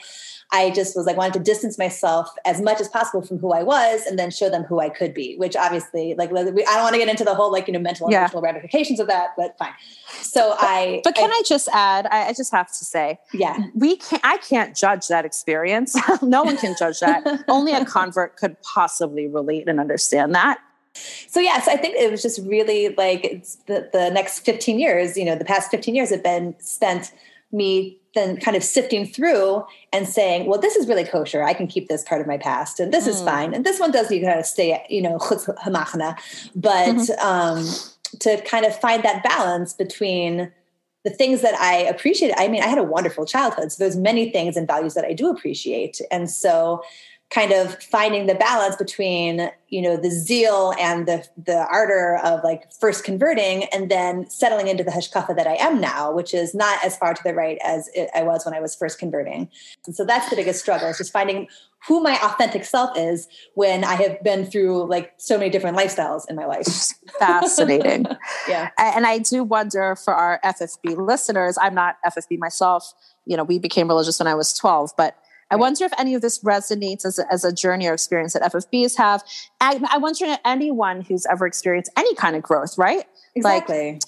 [0.52, 3.62] I just was like wanted to distance myself as much as possible from who I
[3.62, 6.92] was and then show them who I could be, which obviously like I don't want
[6.92, 8.20] to get into the whole like, you know, mental and yeah.
[8.20, 9.72] emotional ramifications of that, but fine.
[10.20, 13.18] So but, I But can I, I just add, I, I, just have to say,
[13.32, 15.96] yeah, we can't I can't judge that experience.
[16.22, 17.44] no one can judge that.
[17.48, 20.58] Only a convert could possibly relate and understand that.
[20.94, 25.24] So yes, I think it was just really like the, the next 15 years, you
[25.24, 27.12] know, the past 15 years have been spent
[27.52, 31.42] me then kind of sifting through and saying, well, this is really kosher.
[31.42, 33.08] I can keep this part of my past, and this mm.
[33.08, 33.54] is fine.
[33.54, 36.18] And this one does need to kind of stay, you know, hamachna.
[36.54, 37.26] But mm-hmm.
[37.26, 37.66] um,
[38.20, 40.52] to kind of find that balance between
[41.04, 42.32] the things that I appreciate.
[42.36, 45.14] I mean, I had a wonderful childhood, so there's many things and values that I
[45.14, 46.82] do appreciate, and so
[47.32, 52.44] kind of finding the balance between you know the zeal and the the ardor of
[52.44, 56.54] like first converting and then settling into the hashkafa that I am now, which is
[56.54, 59.48] not as far to the right as it, I was when I was first converting.
[59.86, 61.48] And so that's the biggest struggle is just finding
[61.88, 66.28] who my authentic self is when I have been through like so many different lifestyles
[66.28, 66.66] in my life.
[67.18, 68.06] Fascinating.
[68.48, 68.68] yeah.
[68.78, 72.92] And I do wonder for our FFB listeners, I'm not FFB myself.
[73.24, 75.16] You know, we became religious when I was 12, but
[75.52, 78.42] I wonder if any of this resonates as a, as a journey or experience that
[78.42, 79.22] FFBs have.
[79.60, 83.04] I, I wonder if anyone who's ever experienced any kind of growth, right?
[83.34, 83.92] Exactly.
[83.92, 84.02] Like,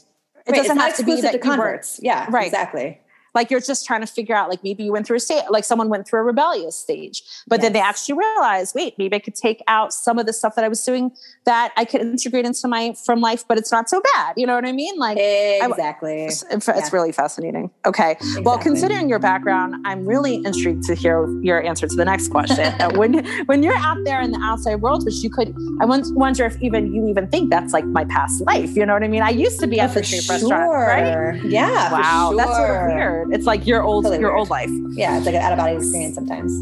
[0.47, 0.57] it right.
[0.57, 1.99] doesn't have to be that to converts.
[1.99, 2.47] Were, yeah, right.
[2.47, 3.01] Exactly
[3.35, 5.65] like you're just trying to figure out like maybe you went through a state like
[5.65, 7.23] someone went through a rebellious stage.
[7.47, 7.65] But yes.
[7.65, 10.65] then they actually realized wait maybe i could take out some of the stuff that
[10.65, 11.11] i was doing
[11.45, 14.35] that i could integrate into my frum life but it's not so bad.
[14.37, 14.99] You know what i mean?
[14.99, 16.23] Like exactly.
[16.23, 16.89] I, it's, it's yeah.
[16.93, 17.71] really fascinating.
[17.85, 18.13] Okay.
[18.13, 18.43] Exactly.
[18.43, 22.73] well considering your background i'm really intrigued to hear your answer to the next question.
[22.95, 26.61] When when you're out there in the outside world which you could i wonder if
[26.63, 28.77] even you even think that's like my past life.
[28.77, 29.23] You know what i mean?
[29.23, 30.35] I used to be oh, at the street sure.
[30.35, 31.45] restaurant right?
[31.45, 32.29] yeah wow.
[32.31, 32.37] Sure.
[32.37, 33.39] that's sort of weird weird.
[33.39, 34.39] It's like your old totally your weird.
[34.41, 34.71] old life.
[34.91, 36.53] Yeah, it's like an out of body experience sometimes.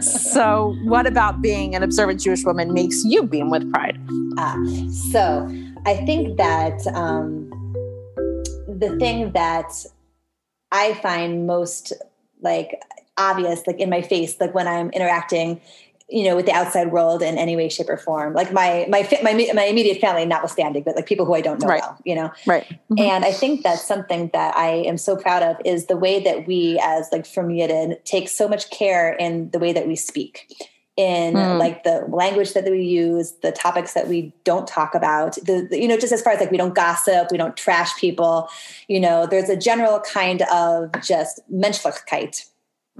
[0.32, 3.98] so, what about being an observant Jewish woman makes you beam with pride?
[4.38, 4.56] Ah,
[5.12, 5.48] so
[5.86, 7.50] I think that um,
[8.68, 9.72] the thing that
[10.72, 11.92] I find most
[12.40, 12.80] like
[13.16, 15.60] obvious, like in my face, like when I'm interacting
[16.08, 18.34] you know, with the outside world in any way, shape, or form.
[18.34, 21.68] Like my my my my immediate family, notwithstanding, but like people who I don't know
[21.68, 21.80] right.
[21.80, 22.30] well, you know.
[22.46, 22.64] Right.
[22.64, 23.00] Mm-hmm.
[23.00, 26.46] And I think that's something that I am so proud of is the way that
[26.46, 30.54] we, as like frum Yidden, take so much care in the way that we speak.
[30.96, 31.58] In mm.
[31.58, 35.82] like the language that we use, the topics that we don't talk about, the, the,
[35.82, 38.48] you know, just as far as like we don't gossip, we don't trash people,
[38.86, 42.48] you know, there's a general kind of just menschlichkeit.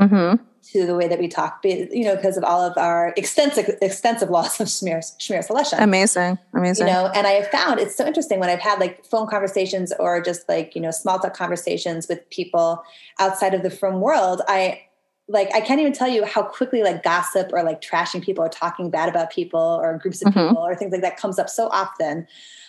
[0.01, 3.77] Mm-hmm to the way that we talk, you know, because of all of our extensive
[3.83, 5.81] extensive loss of Shmir, Shmiras Halashon.
[5.81, 6.39] Amazing.
[6.55, 6.87] Amazing.
[6.87, 9.93] You know, and I have found it's so interesting when I've had like phone conversations
[9.99, 12.83] or just like, you know, small talk conversations with people
[13.19, 14.83] outside of the frum world, I
[15.29, 18.49] like I can't even tell you how quickly like gossip or like trashing people or
[18.49, 20.49] talking bad about people or groups of mm-hmm.
[20.49, 22.27] people or things like that comes up so often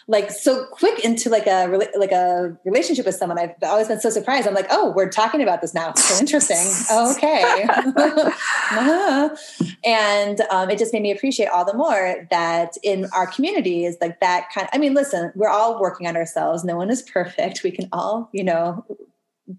[0.07, 1.65] like so quick into like a
[1.97, 3.39] like a relationship with someone.
[3.39, 4.47] I've always been so surprised.
[4.47, 5.93] I'm like, oh, we're talking about this now.
[5.95, 6.67] So interesting.
[6.91, 7.63] okay.
[7.67, 9.35] uh-huh.
[9.83, 13.97] And um, it just made me appreciate all the more that in our community is
[13.99, 14.67] like that kind.
[14.67, 16.63] Of, I mean, listen, we're all working on ourselves.
[16.63, 17.63] No one is perfect.
[17.63, 18.85] We can all, you know,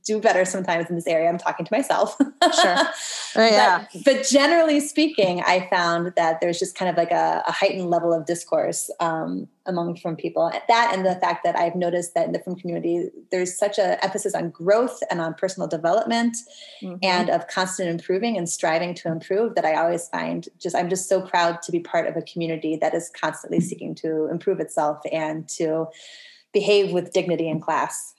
[0.05, 1.29] do better sometimes in this area.
[1.29, 2.17] I'm talking to myself.
[2.63, 2.77] sure.
[3.39, 3.85] Oh, yeah.
[3.93, 7.91] But, but, generally speaking, I found that there's just kind of like a, a heightened
[7.91, 10.51] level of discourse um, among frum people.
[10.69, 13.99] That and the fact that I've noticed that in the frum community, there's such an
[14.03, 16.35] emphasis on growth and on personal development
[16.83, 16.97] mm-hmm.
[17.03, 21.07] and of constant improving and striving to improve that I always find just, I'm just
[21.07, 25.03] so proud to be part of a community that is constantly seeking to improve itself
[25.13, 25.89] and to
[26.55, 28.16] behave with dignity in class.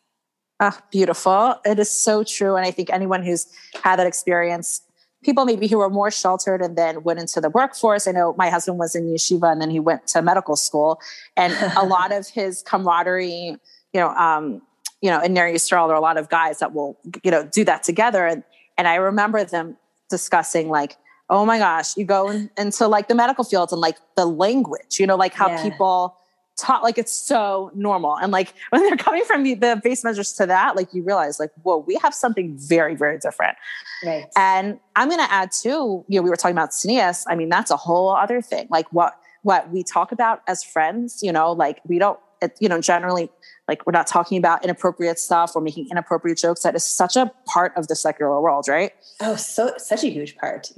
[0.60, 1.56] Ah, beautiful.
[1.66, 2.56] It is so true.
[2.56, 3.48] And I think anyone who's
[3.84, 4.82] had that experience,
[5.24, 8.08] people maybe who were more sheltered and then went into the workforce.
[8.08, 11.00] I know my husband was in yeshiva and then he went to medical school.
[11.36, 13.58] And a lot of his camaraderie,
[13.94, 14.62] you know, um,
[15.02, 17.44] you know, in Ner Yisrael, there are a lot of guys that will, you know,
[17.44, 18.26] do that together.
[18.26, 18.44] And,
[18.78, 19.78] and I remember them
[20.10, 20.98] discussing like,
[21.30, 25.00] oh my gosh, you go in, into like the medical fields and like the language,
[25.00, 25.62] you know, like how yeah.
[25.62, 26.18] people
[26.58, 28.18] taught like it's so normal.
[28.18, 31.52] And like when they're coming from the, beis medrash to that like you realize like
[31.64, 33.58] whoa we have something very very different.
[34.06, 34.26] Right.
[34.36, 37.50] And i'm going to add too you know we were talking about tznius i mean
[37.50, 38.68] that's a whole other thing.
[38.70, 42.70] Like what what we talk about as friends you know like we don't it, you
[42.70, 43.30] know generally
[43.68, 46.64] like we're not talking about inappropriate stuff or making inappropriate jokes.
[46.64, 48.92] That is such a part of the secular world right?
[49.22, 50.72] Oh so such a huge part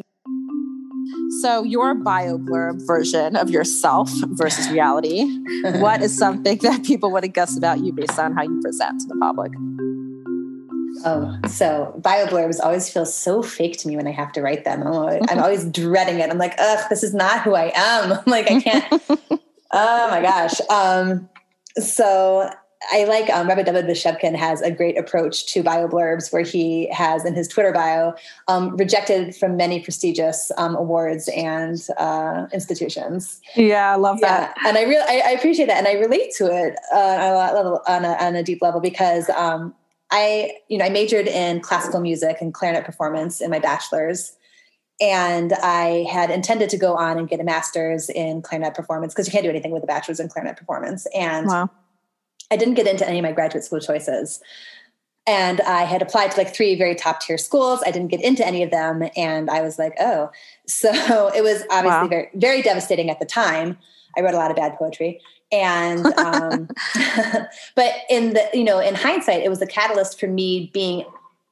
[1.41, 5.25] so, your bio blurb version of yourself versus reality,
[5.79, 8.99] what is something that people would have guessed about you based on how you present
[9.01, 9.51] to the public?
[11.05, 14.65] Oh, so bio blurbs always feel so fake to me when I have to write
[14.65, 14.81] them.
[14.81, 16.29] I'm always, I'm always dreading it.
[16.29, 18.11] I'm like, ugh, this is not who I am.
[18.13, 19.03] I'm like, I can't.
[19.71, 20.59] oh my gosh.
[20.69, 21.29] Um,
[21.77, 22.49] so
[22.91, 26.89] I like um, Rabbi David Bashevkin has a great approach to bio blurbs where he
[26.91, 28.13] has in his Twitter bio
[28.47, 33.41] um, rejected from many prestigious um, awards and uh, institutions.
[33.55, 34.55] Yeah, I love that.
[34.63, 34.69] Yeah.
[34.69, 37.53] And I really I, I, appreciate that, and I relate to it uh, on, a
[37.53, 39.75] level, on, a, on a deep level because um,
[40.09, 44.35] I you know I majored in classical music and clarinet performance in my bachelor's.
[45.01, 49.27] And I had intended to go on and get a master's in clarinet performance because
[49.27, 51.07] you can't do anything with a bachelor's in clarinet performance.
[51.15, 51.69] And wow
[52.51, 54.41] I didn't get into any of my graduate school choices.
[55.27, 57.81] and I had applied to like three very top tier schools.
[57.85, 59.03] I didn't get into any of them.
[59.15, 60.31] And I was like, oh.
[60.67, 60.89] So
[61.35, 62.07] it was obviously wow.
[62.07, 63.77] very, very devastating at the time.
[64.17, 65.19] I wrote a lot of bad poetry.
[65.51, 66.69] And, um,
[67.75, 71.05] but in the, you know, in hindsight, it was a catalyst for me being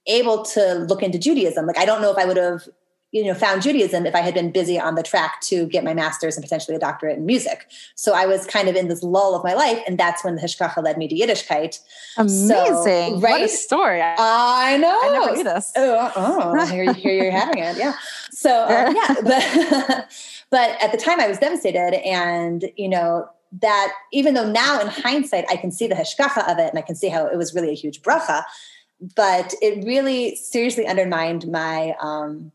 [0.07, 1.65] able to look into Judaism.
[1.65, 2.67] Like, I don't know if I would have
[3.11, 5.93] you know found judaism if i had been busy on the track to get my
[5.93, 7.67] master's and potentially a doctorate in music.
[7.95, 10.41] So i was kind of in this lull of my life and that's when the
[10.41, 11.79] hashgacha led me to yiddishkeit.
[12.17, 14.01] Amazing so, right what a story.
[14.01, 14.99] I know.
[15.01, 15.71] I never knew this.
[15.75, 17.77] Oh, oh here, here you're having it.
[17.77, 17.93] Yeah.
[18.31, 20.09] So um, yeah but
[20.49, 24.87] but at the time i was devastated and you know that even though now in
[24.87, 27.53] hindsight i can see the hashgacha of it and i can see how it was
[27.53, 28.43] really a huge bracha
[29.15, 32.51] but it really seriously undermined my um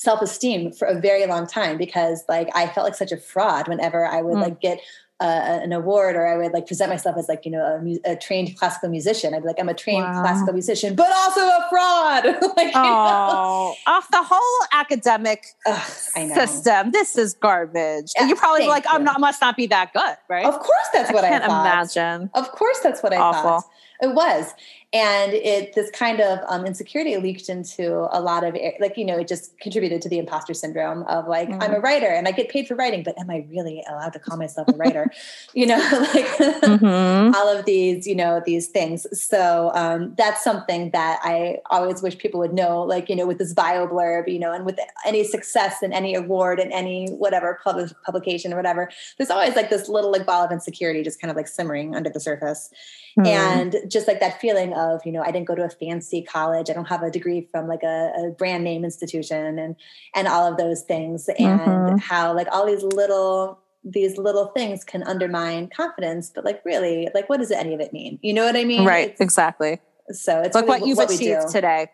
[0.00, 4.04] self-esteem for a very long time because like I felt like such a fraud whenever
[4.06, 4.42] I would mm.
[4.42, 4.80] like get
[5.18, 8.16] uh, an award or I would like present myself as like you know a, a
[8.16, 9.32] trained classical musician.
[9.32, 10.20] I'd be like I'm a trained wow.
[10.20, 12.24] classical musician, but also a fraud.
[12.56, 16.90] like, oh, off the whole academic Ugh, system.
[16.90, 18.12] This is garbage.
[18.16, 20.44] Yeah, you probably like I'm not must not be that good, right?
[20.44, 22.30] Of course, that's I what I can't imagine.
[22.34, 23.42] Of course, that's what I Awful.
[23.42, 23.64] thought.
[24.00, 24.54] It was,
[24.92, 29.18] and it this kind of um, insecurity leaked into a lot of like you know
[29.18, 31.60] it just contributed to the imposter syndrome of like mm-hmm.
[31.60, 34.18] i'm a writer and i get paid for writing but am i really allowed to
[34.18, 35.10] call myself a writer
[35.54, 35.76] you know
[36.14, 37.34] like mm-hmm.
[37.34, 42.16] all of these you know these things so um, that's something that i always wish
[42.16, 45.24] people would know like you know with this bio blurb you know and with any
[45.24, 49.88] success and any award and any whatever pub- publication or whatever there's always like this
[49.88, 52.70] little like ball of insecurity just kind of like simmering under the surface
[53.18, 53.26] mm-hmm.
[53.26, 56.70] and just like that feeling of you know i didn't go to a fancy college
[56.70, 59.76] i don't have a degree from like a, a brand name institution and
[60.14, 61.96] and all of those things and mm-hmm.
[61.96, 67.28] how like all these little these little things can undermine confidence but like really like
[67.28, 68.18] what does any of it mean?
[68.20, 68.84] You know what i mean?
[68.84, 69.80] Right it's, exactly.
[70.10, 71.88] So it's look really what you've what achieved today.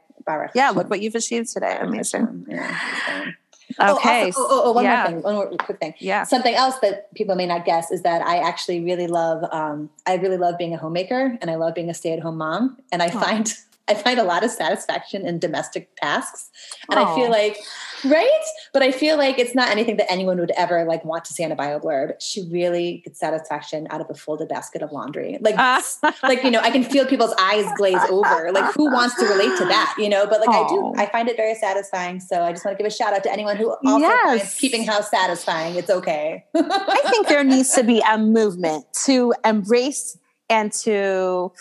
[0.55, 1.77] Yeah look what you've achieved today.
[1.81, 2.47] Amazing.
[2.49, 3.33] Yeah,
[3.79, 4.25] okay.
[4.25, 5.03] Oh, also, oh, oh, one yeah.
[5.03, 5.23] more thing.
[5.23, 5.95] One more quick thing.
[5.99, 6.25] Yeah.
[6.25, 9.45] Something else that people may not guess is that I actually really love.
[9.53, 12.79] Um, I really love being a homemaker, and I love being a stay-at-home mom.
[12.91, 13.21] And I oh.
[13.21, 13.53] find
[13.89, 16.51] I find a lot of satisfaction in domestic tasks.
[16.89, 17.59] And I feel like,
[18.05, 18.45] right?
[18.73, 21.45] But I feel like it's not anything that anyone would ever like want to see
[21.45, 22.15] on a bio blurb.
[22.21, 25.39] She really gets satisfaction out of a folded basket of laundry.
[25.41, 25.83] Like, ah.
[26.23, 28.53] like, you know, I can feel people's eyes glaze over.
[28.53, 30.27] Like who wants to relate to that, you know?
[30.27, 32.21] But like I do, I find it very satisfying.
[32.21, 34.41] So I just want to give a shout out to anyone who also yes.
[34.41, 35.75] finds keeping house satisfying.
[35.75, 36.45] It's okay.
[36.55, 41.53] I think there needs to be a movement to embrace and to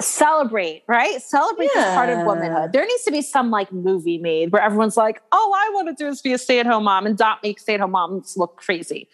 [0.00, 1.20] celebrate, right?
[1.22, 1.84] Celebrate yeah.
[1.84, 2.72] this part of womanhood.
[2.72, 5.94] There needs to be some like movie made where everyone's like, oh, I want to
[5.94, 8.36] do is be a stay at home mom and not make stay at home moms
[8.36, 9.08] look crazy.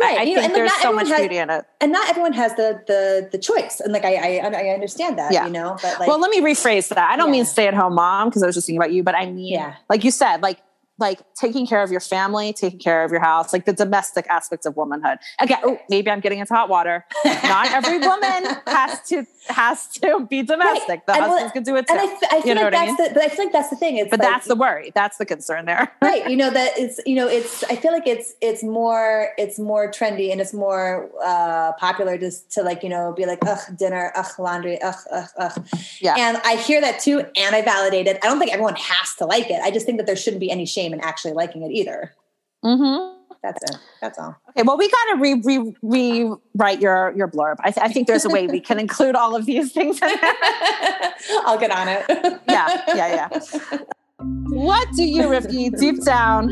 [0.00, 0.16] Right.
[0.16, 1.66] I, I think know, there's so much has, beauty in it.
[1.82, 3.78] And not everyone has the the the choice.
[3.78, 5.44] And like I I, I understand that, yeah.
[5.44, 7.10] you know, but like Well, let me rephrase that.
[7.10, 7.32] I don't yeah.
[7.32, 9.52] mean stay at home mom because I was just thinking about you, but I mean
[9.52, 9.74] yeah.
[9.90, 10.60] like you said, like
[11.02, 14.64] like taking care of your family, taking care of your house, like the domestic aspects
[14.64, 15.18] of womanhood.
[15.40, 17.04] Again, oh, maybe I'm getting into hot water.
[17.24, 20.88] Not every woman has to has to be domestic.
[20.88, 21.06] Right.
[21.06, 21.94] The and husbands well, can do it too.
[21.94, 22.96] And I, I feel you know like that's I mean?
[22.96, 23.96] the, but I feel like that's the thing.
[23.98, 24.92] It's but like, that's the worry.
[24.94, 25.92] That's the concern there.
[26.02, 26.30] right.
[26.30, 29.90] You know that it's you know it's I feel like it's it's more it's more
[29.90, 34.12] trendy and it's more uh, popular just to like you know be like ugh dinner
[34.14, 35.66] ugh laundry ugh ugh ugh.
[36.00, 36.14] Yeah.
[36.16, 38.18] And I hear that too, and I validate it.
[38.22, 39.60] I don't think everyone has to like it.
[39.62, 42.12] I just think that there shouldn't be any shame in actually liking it either.
[42.64, 43.18] Mm-hmm.
[43.42, 43.76] That's it.
[44.00, 44.36] That's all.
[44.50, 44.62] Okay.
[44.62, 47.56] Well, we got to re, re, rewrite your your blurb.
[47.60, 49.98] I, th- I think there's a way we can include all of these things.
[51.44, 52.04] I'll get on it.
[52.48, 52.82] yeah.
[52.94, 53.28] Yeah.
[53.30, 53.78] Yeah.
[54.52, 56.48] What do you, Rivki, deep down,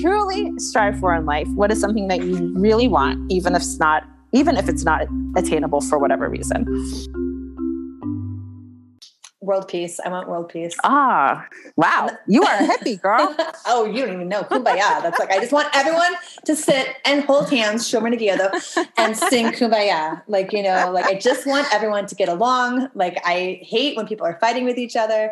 [0.00, 1.46] truly strive for in life?
[1.54, 5.06] What is something that you really want, even if it's not, even if it's not
[5.36, 6.64] attainable for whatever reason?
[9.44, 10.00] World peace.
[10.04, 10.74] I want world peace.
[10.84, 12.08] Ah, wow.
[12.26, 13.36] You are a hippie, girl.
[13.66, 14.42] oh, you don't even know.
[14.42, 15.02] Kumbaya.
[15.02, 16.12] That's like, I just want everyone
[16.46, 20.22] to sit and hold hands, Shomer Negiah, and sing Kumbaya.
[20.28, 22.88] Like, you know, like I just want everyone to get along.
[22.94, 25.30] Like, I hate when people are fighting with each other.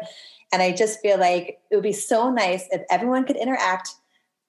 [0.53, 3.89] And I just feel like it would be so nice if everyone could interact,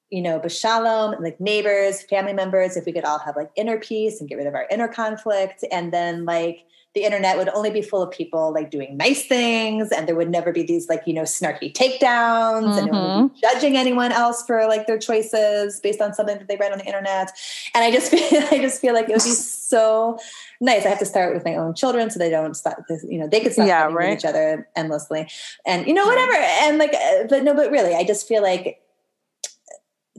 [0.10, 4.20] you know, b'shalom, like neighbors, family members, if we could all have like inner peace
[4.20, 5.64] and get rid of our inner conflict.
[5.72, 9.92] And then, like, the internet would only be full of people like doing nice things
[9.92, 12.78] and there would never be these like you know snarky takedowns mm-hmm.
[12.78, 16.48] and no would be judging anyone else for like their choices based on something that
[16.48, 17.32] they read on the internet
[17.74, 20.20] and i just feel i just feel like it would be so
[20.62, 22.78] nice i have to start with my own children so they don't stop
[23.08, 24.12] you know they could stop yeah, right?
[24.12, 25.28] with each other endlessly
[25.66, 28.80] and you know whatever and like uh, but no but really i just feel like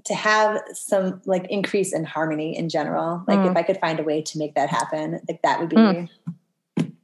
[0.05, 3.51] to have some like increase in harmony in general like mm.
[3.51, 6.09] if i could find a way to make that happen like that would be mm.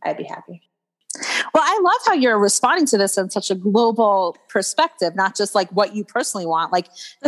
[0.05, 0.63] I'd be happy.
[1.53, 5.55] Well, I love how you're responding to this in such a global perspective, not just
[5.55, 6.73] like what you personally want.
[6.73, 6.87] Like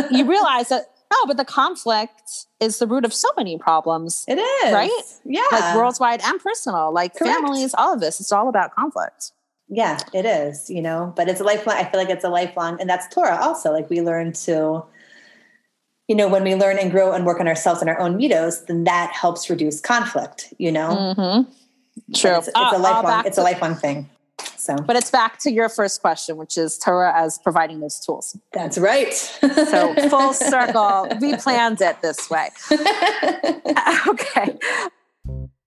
[0.09, 4.25] you realize that no, but the conflict is the root of so many problems.
[4.27, 4.73] It is.
[4.73, 4.89] Right?
[5.25, 5.41] Yeah.
[5.51, 7.35] Like worldwide and personal, like Correct.
[7.35, 8.19] families, all of this.
[8.19, 9.31] It's all about conflict.
[9.69, 12.79] Yeah, it is, you know, but it's a lifelong, I feel like it's a lifelong,
[12.79, 13.71] and that's Torah also.
[13.71, 14.83] Like we learn to,
[16.07, 18.65] you know, when we learn and grow and work on ourselves and our own middos,
[18.67, 21.15] then that helps reduce conflict, you know?
[21.17, 21.51] Mm-hmm.
[22.15, 22.37] True.
[22.37, 24.09] It's, it's, uh, a lifelong, it's a lifelong thing.
[24.57, 28.37] So, but it's back to your first question, which is Torah as providing those tools.
[28.53, 29.13] That's right.
[29.13, 32.49] so full circle, we planned it this way.
[34.07, 34.57] okay.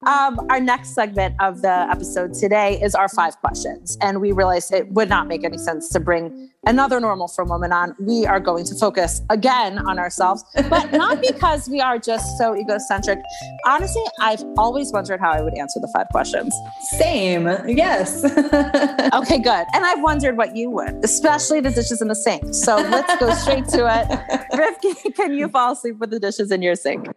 [0.06, 3.98] Um, our next segment of the episode today is our five questions.
[4.00, 7.72] And we realized it would not make any sense to bring another normal frum woman
[7.72, 7.94] on.
[7.98, 12.54] We are going to focus again on ourselves, but not because we are just so
[12.54, 13.20] egocentric.
[13.64, 16.54] Honestly, I've always wondered how I would answer the five questions.
[16.98, 17.46] Same.
[17.66, 18.24] Yes.
[19.14, 19.66] okay, good.
[19.72, 22.54] And I've wondered what you would, especially the dishes in the sink.
[22.54, 24.08] So let's go straight to it.
[24.52, 27.08] Rivki, can you fall asleep with the dishes in your sink?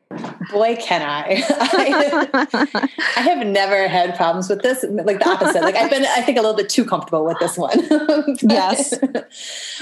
[0.52, 1.44] Boy, can I.
[1.50, 2.88] I.
[3.18, 4.84] I have never had problems with this.
[4.90, 5.62] Like the opposite.
[5.62, 7.80] Like I've been, I think, a little bit too comfortable with this one.
[8.42, 8.94] yes.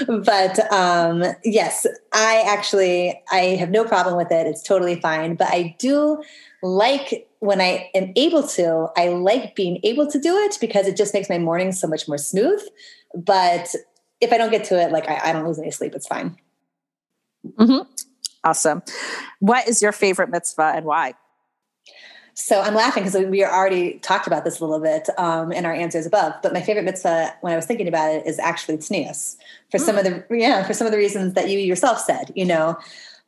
[0.06, 4.46] But um, yes, I actually I have no problem with it.
[4.46, 5.34] It's totally fine.
[5.34, 6.22] But I do
[6.62, 10.96] like when I am able to, I like being able to do it because it
[10.96, 12.60] just makes my mornings so much more smooth.
[13.14, 13.74] But
[14.20, 16.36] if I don't get to it, like I, I don't lose any sleep, it's fine.
[17.46, 17.90] Mm-hmm.
[18.44, 18.82] Awesome.
[19.40, 21.14] What is your favorite mitzvah and why?
[22.40, 25.72] So I'm laughing because we already talked about this a little bit um, in our
[25.72, 26.34] answers above.
[26.40, 29.36] But my favorite mitzvah, when I was thinking about it, is actually tznius
[29.72, 29.80] for mm.
[29.80, 32.30] some of the yeah for some of the reasons that you yourself said.
[32.36, 32.78] You know,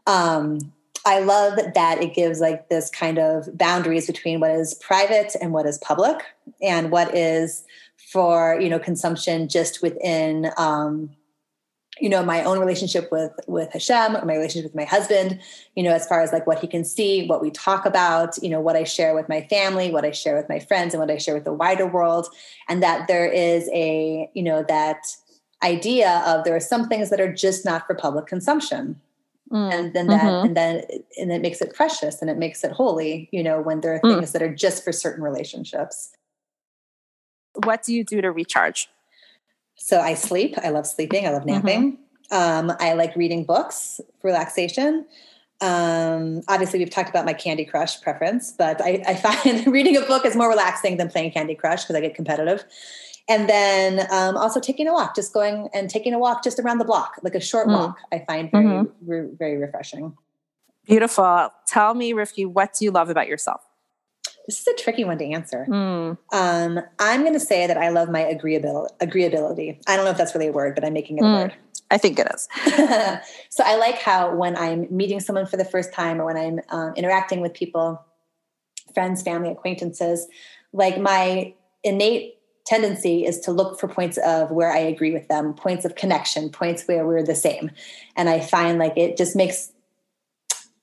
[0.06, 0.60] um,
[1.04, 5.52] I love that it gives like this kind of boundaries between what is private and
[5.52, 6.24] what is public,
[6.62, 7.64] and what is
[8.12, 11.10] for you know consumption just within um,
[12.00, 15.40] you know my own relationship with with Hashem or my relationship with my husband
[15.76, 18.48] you know as far as like what he can see what we talk about you
[18.48, 21.10] know what I share with my family what I share with my friends and what
[21.10, 22.28] I share with the wider world
[22.68, 25.06] and that there is a you know that
[25.62, 29.00] idea of there are some things that are just not for public consumption
[29.52, 29.72] mm.
[29.72, 30.46] and then that mm-hmm.
[30.46, 30.82] and then
[31.18, 34.00] and it makes it precious and it makes it holy you know when there are
[34.00, 34.14] mm.
[34.16, 34.32] things mm.
[34.32, 36.12] that are just for certain relationships
[37.64, 38.88] what do you do to recharge
[39.80, 40.54] so I sleep.
[40.62, 41.26] I love sleeping.
[41.26, 41.66] I love mm-hmm.
[41.66, 41.98] napping.
[42.30, 42.70] Mm-hmm.
[42.70, 45.06] Um, I like reading books for relaxation.
[45.62, 50.02] Um, obviously, we've talked about my Candy Crush preference, but I, I find reading a
[50.02, 52.64] book is more relaxing than playing Candy Crush because I get competitive.
[53.28, 56.78] And then um, also taking a walk, just going and taking a walk just around
[56.78, 57.72] the block, like a short mm.
[57.72, 59.10] walk, I find very, mm-hmm.
[59.10, 60.16] re- very refreshing.
[60.86, 61.50] Beautiful.
[61.66, 63.62] Tell me, Rivki, what do you love about yourself?
[64.50, 65.64] This is a tricky one to answer.
[65.68, 66.18] Mm.
[66.32, 68.88] Um, I'm going to say that I love my agreeability.
[68.98, 69.80] Agreeability.
[69.86, 71.32] I don't know if that's really a word, but I'm making it mm.
[71.32, 71.54] a word.
[71.88, 72.48] I think it is.
[73.48, 76.58] so I like how when I'm meeting someone for the first time or when I'm
[76.70, 78.04] um, interacting with people,
[78.92, 80.26] friends, family, acquaintances,
[80.72, 82.34] like my innate
[82.66, 86.50] tendency is to look for points of where I agree with them, points of connection,
[86.50, 87.70] points where we're the same.
[88.16, 89.70] And I find like it just makes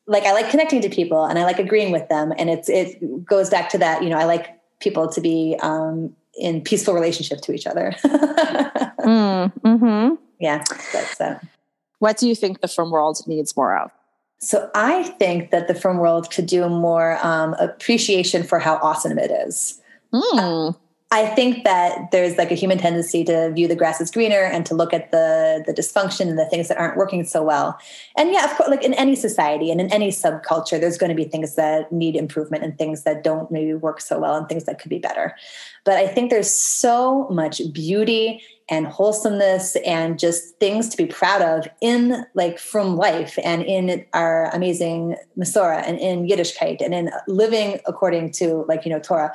[0.07, 2.33] like I like connecting to people and I like agreeing with them.
[2.37, 6.15] And it's it goes back to that, you know, I like people to be um,
[6.39, 7.93] in peaceful relationship to each other.
[8.05, 10.15] mm, mm-hmm.
[10.39, 10.63] Yeah.
[10.93, 11.39] That's, uh,
[11.99, 13.91] what do you think the frum world needs more of?
[14.39, 19.17] So I think that the frum world could do more um, appreciation for how awesome
[19.17, 19.81] it is.
[20.13, 20.75] Mm.
[21.09, 24.65] I think that there's like a human tendency to view the grass as greener and
[24.65, 27.79] to look at the the dysfunction and the things that aren't working so well.
[28.17, 31.15] And yeah, of course, like in any society and in any subculture, there's going to
[31.15, 34.65] be things that need improvement and things that don't maybe work so well and things
[34.65, 35.33] that could be better.
[35.85, 41.41] But I think there's so much beauty and wholesomeness and just things to be proud
[41.41, 47.11] of in like frum life and in our amazing Masorah and in Yiddishkeit and in
[47.29, 49.33] living according to like you know Torah.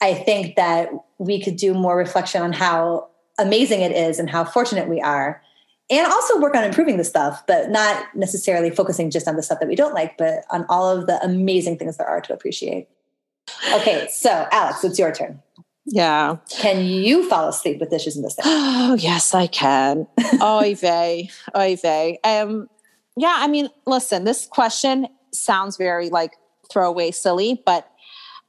[0.00, 4.44] I think that we could do more reflection on how amazing it is and how
[4.44, 5.42] fortunate we are.
[5.88, 9.60] And also work on improving the stuff, but not necessarily focusing just on the stuff
[9.60, 12.88] that we don't like, but on all of the amazing things there are to appreciate.
[13.72, 15.40] Okay, so Alex, it's your turn.
[15.86, 16.38] Yeah.
[16.50, 18.44] Can you fall asleep with dishes in the sink?
[18.88, 20.06] Oh, yes, I can.
[20.42, 21.30] oy vey.
[21.56, 22.18] Oy vey.
[22.24, 22.68] Um,
[23.16, 26.32] yeah, I mean, listen, this question sounds very like
[26.70, 27.88] throwaway silly, but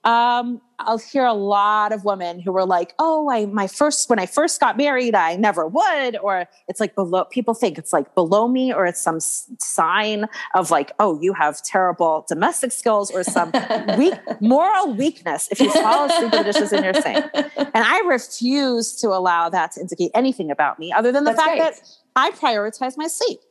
[0.07, 4.19] Um, I'll hear a lot of women who were like, "Oh, I my first when
[4.19, 7.25] I first got married, I never would," or it's like below.
[7.25, 11.61] People think it's like below me, or it's some sign of like, "Oh, you have
[11.61, 13.51] terrible domestic skills," or some
[13.97, 17.25] weak moral weakness if you fall asleep with the dishes in your sink.
[17.33, 21.43] And I refuse to allow that to indicate anything about me, other than the That's
[21.43, 21.75] fact great.
[21.75, 21.81] that
[22.15, 23.41] I prioritize my sleep.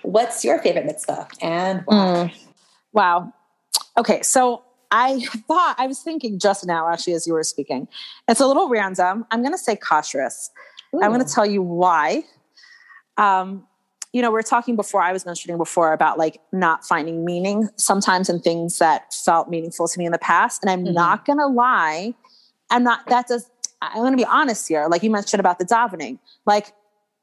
[0.00, 2.32] What's your favorite mitzvah and why?
[2.32, 2.46] Mm.
[2.94, 3.34] Wow.
[3.98, 7.88] Okay, so I thought, I was thinking just now, actually, as you were speaking.
[8.28, 9.26] It's a little random.
[9.30, 10.50] I'm going to say kashrus.
[10.94, 12.24] I'm going to tell you why.
[13.16, 13.66] Um,
[14.12, 17.68] you know, we are talking before, I was mentioning before about like not finding meaning
[17.76, 20.62] sometimes in things that felt meaningful to me in the past.
[20.62, 20.94] And I'm mm-hmm.
[20.94, 22.14] not going to lie.
[22.70, 23.48] I'm not, that does,
[23.80, 24.88] I'm going to be honest here.
[24.88, 26.18] Like you mentioned about the davening.
[26.44, 26.72] Like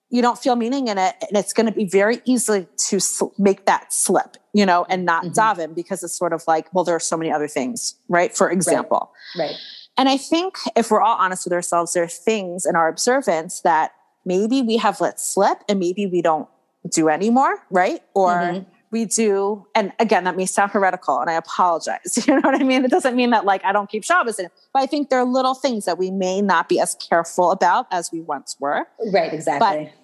[0.10, 3.34] you don't feel meaning in it and it's going to be very easy to sl-
[3.38, 5.34] make that slip you know and not mm-hmm.
[5.34, 8.50] daven because it's sort of like well there are so many other things right for
[8.50, 9.48] example right.
[9.48, 9.56] right
[9.98, 13.62] and i think if we're all honest with ourselves there are things in our observance
[13.62, 13.92] that
[14.26, 16.48] maybe we have let slip and maybe we don't
[16.92, 21.34] do anymore right or mm-hmm we do, and again, that may sound heretical, and I
[21.34, 22.18] apologize.
[22.28, 22.84] You know what I mean?
[22.84, 25.26] It doesn't mean that like I don't keep Shabbos, in, but I think there are
[25.26, 28.86] little things that we may not be as careful about as we once were.
[29.14, 29.86] Right, exactly.
[29.86, 29.97] But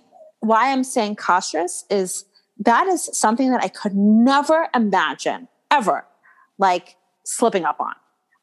[0.43, 2.25] why I'm saying kashrus is
[2.59, 6.05] that is something that I could never imagine ever,
[6.57, 7.93] like slipping up on.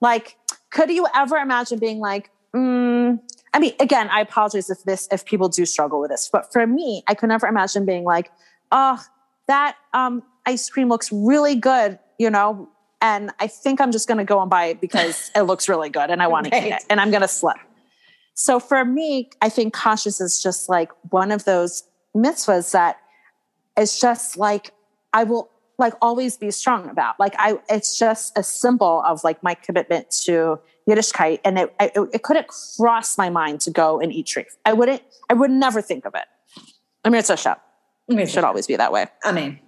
[0.00, 0.36] Like,
[0.70, 3.20] could you ever imagine being like, mm,
[3.52, 6.66] I mean, again, I apologize if this, if people do struggle with this, but for
[6.66, 8.30] me, I could never imagine being like,
[8.72, 8.98] oh,
[9.46, 12.68] that um, ice cream looks really good, you know,
[13.02, 15.90] and I think I'm just going to go and buy it because it looks really
[15.90, 16.60] good and I want right.
[16.60, 17.56] to eat it and I'm going to slip.
[18.34, 21.82] So for me, I think kashrus is just like one of those
[22.16, 22.94] mitzvahs
[23.76, 24.72] it's just like,
[25.12, 27.18] I will like always be strong about.
[27.18, 31.40] Like I, it's just a symbol of like my commitment to Yiddishkeit.
[31.44, 34.46] And it, it, it couldn't cross my mind to go and eat treif.
[34.66, 36.24] I wouldn't, I would never think of it.
[37.04, 37.54] I mean, it's a show.
[38.08, 39.06] It should always be that way.
[39.24, 39.60] I mean,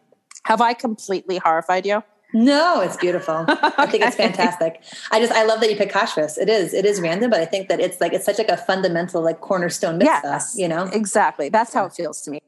[0.44, 2.02] have I completely horrified you?
[2.34, 3.44] No, it's beautiful.
[3.48, 4.82] I think it's fantastic.
[5.10, 6.38] I just I love that you pick kashrus.
[6.38, 8.56] It is it is random, but I think that it's like it's such like a
[8.56, 10.20] fundamental like cornerstone mitzvah.
[10.24, 11.48] Yes, you know exactly.
[11.48, 12.40] That's how it feels to me.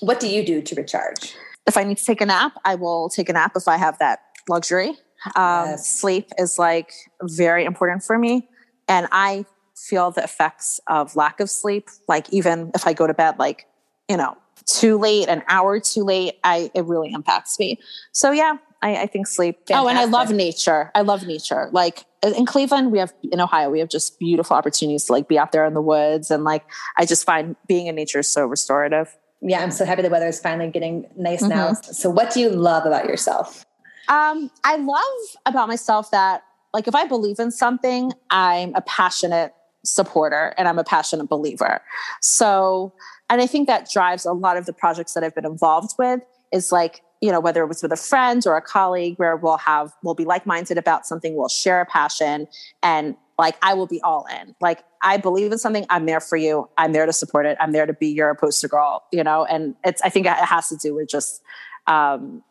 [0.00, 1.34] What do you do to recharge?
[1.66, 3.98] If I need to take a nap, I will take a nap if I have
[3.98, 4.90] that luxury.
[5.36, 5.88] Um, yes.
[6.00, 8.48] Sleep is like very important for me,
[8.86, 9.44] and I
[9.76, 11.88] feel the effects of lack of sleep.
[12.08, 13.66] Like even if I go to bed, like
[14.08, 17.78] you know too late, an hour too late, I it really impacts me.
[18.12, 19.56] So yeah, I, I think sleep.
[19.66, 19.76] Fantastic.
[19.76, 20.90] Oh, and I love nature.
[20.94, 21.68] I love nature.
[21.72, 25.38] Like in Cleveland, we have in Ohio, we have just beautiful opportunities to like be
[25.38, 26.64] out there in the woods, and like
[26.96, 29.16] I just find being in nature is so restorative.
[29.40, 31.50] Yeah, I'm so happy the weather is finally getting nice mm-hmm.
[31.50, 31.72] now.
[31.74, 33.64] So, what do you love about yourself?
[34.08, 39.54] Um, I love about myself that like if I believe in something, I'm a passionate
[39.84, 41.80] supporter and I'm a passionate believer.
[42.20, 42.92] So
[43.30, 46.20] and I think that drives a lot of the projects that I've been involved with
[46.52, 49.56] is like, you know, whether it was with a friend or a colleague where we'll
[49.56, 52.46] have, we'll be like minded about something, we'll share a passion
[52.82, 54.54] and like I will be all in.
[54.60, 56.68] Like I believe in something, I'm there for you.
[56.76, 57.56] I'm there to support it.
[57.60, 60.68] I'm there to be your poster girl, you know, and it's, I think it has
[60.68, 61.42] to do with just,
[61.86, 62.42] um,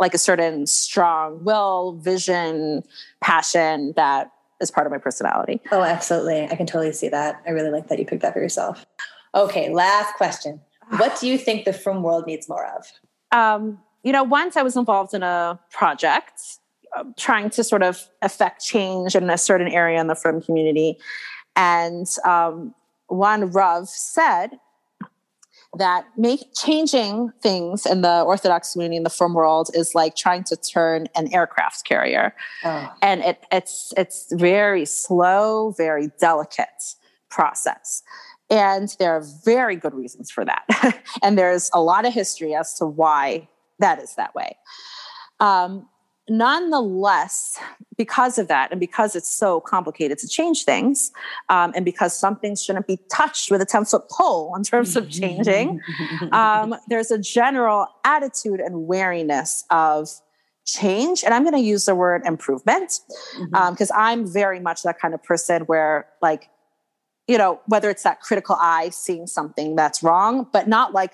[0.00, 2.82] like a certain strong will, vision,
[3.20, 5.60] passion that is part of my personality.
[5.70, 6.44] Oh, absolutely.
[6.44, 7.42] I can totally see that.
[7.46, 8.86] I really like that you picked that for yourself.
[9.34, 10.62] Okay, last question.
[10.96, 12.86] What do you think the frum world needs more of?
[13.32, 16.40] Um, you know, once I was involved in a project
[16.96, 20.96] uh, trying to sort of affect change in a certain area in the frum community.
[21.56, 22.72] And um,
[23.08, 24.60] one Rav said
[25.76, 30.44] that make changing things in the Orthodox community in the frum world is like trying
[30.44, 32.32] to turn an aircraft carrier.
[32.62, 32.88] Oh.
[33.02, 36.94] And it, it's it's very slow, very delicate
[37.28, 38.04] process.
[38.50, 41.02] And there are very good reasons for that.
[41.24, 43.48] and there's a lot of history as to why
[43.78, 44.56] that is that way.
[45.40, 45.88] Um,
[46.28, 47.58] nonetheless,
[47.96, 51.12] because of that, and because it's so complicated to change things,
[51.48, 54.96] um, and because some things shouldn't be touched with a 10 foot pole in terms
[54.96, 55.80] of changing,
[56.32, 60.08] um, there's a general attitude and wariness of
[60.66, 61.22] change.
[61.22, 63.00] And I'm going to use the word improvement
[63.38, 63.54] because mm-hmm.
[63.54, 66.50] um, I'm very much that kind of person where, like,
[67.28, 71.12] you know, whether it's that critical eye seeing something that's wrong, but not like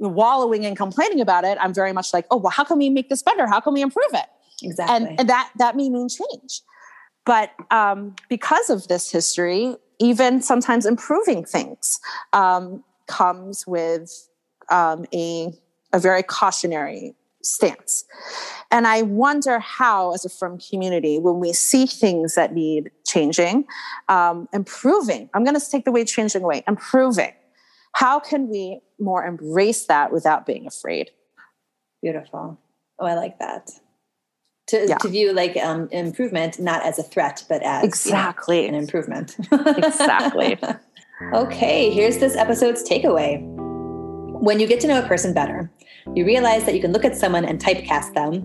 [0.00, 1.58] wallowing and complaining about it.
[1.60, 3.46] I'm very much like, oh, well, how can we make this better?
[3.46, 4.26] How can we improve it?
[4.62, 4.96] Exactly.
[4.96, 6.62] And, and that that may mean change.
[7.24, 12.00] But um, because of this history, even sometimes improving things
[12.32, 14.28] um, comes with
[14.70, 15.52] um, a,
[15.92, 18.04] a very cautionary stance.
[18.70, 23.64] And I wonder how, as a frum community, when we see things that need changing,
[24.08, 27.32] um, improving, I'm going to take the way changing away, improving,
[27.92, 31.10] how can we more embrace that without being afraid?
[32.02, 32.58] Beautiful.
[32.98, 33.70] Oh, I like that.
[34.68, 34.98] To, yeah.
[34.98, 38.84] to view like um, improvement not as a threat, but as exactly you know, an
[38.84, 39.36] improvement.
[39.52, 40.58] exactly.
[41.34, 43.40] okay, here's this episode's takeaway.
[44.40, 45.70] When you get to know a person better,
[46.14, 48.44] you realize that you can look at someone and typecast them,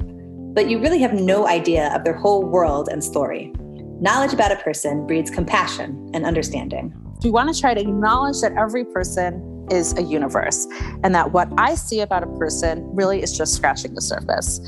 [0.53, 3.53] but you really have no idea of their whole world and story.
[4.01, 6.93] Knowledge about a person breeds compassion and understanding.
[7.24, 10.68] We want to try to acknowledge that every person is a universe
[11.03, 14.59] and that what I see about a person really is just scratching the surface.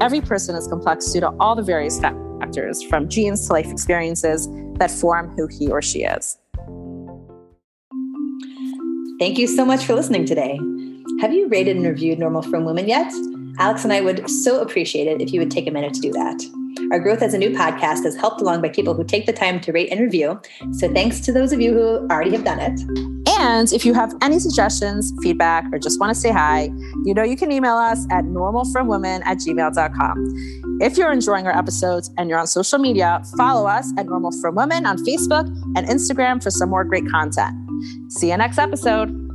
[0.00, 4.48] Every person is complex due to all the various factors, from genes to life experiences,
[4.78, 6.38] that form who he or she is.
[9.18, 10.58] Thank you so much for listening today.
[11.20, 13.12] Have you rated and reviewed Normal Frum Women yet?
[13.58, 16.12] Alex and I would so appreciate it if you would take a minute to do
[16.12, 16.42] that.
[16.92, 19.60] Our growth as a new podcast is helped along by people who take the time
[19.60, 20.40] to rate and review.
[20.72, 22.80] So thanks to those of you who already have done it.
[23.38, 26.70] And if you have any suggestions, feedback, or just want to say hi,
[27.04, 30.78] you know you can email us at normalfrumwomen at gmail.com.
[30.80, 34.54] If you're enjoying our episodes and you're on social media, follow us at Normal Frum
[34.54, 35.46] Women on Facebook
[35.76, 37.54] and Instagram for some more great content.
[38.08, 39.27] See you next episode.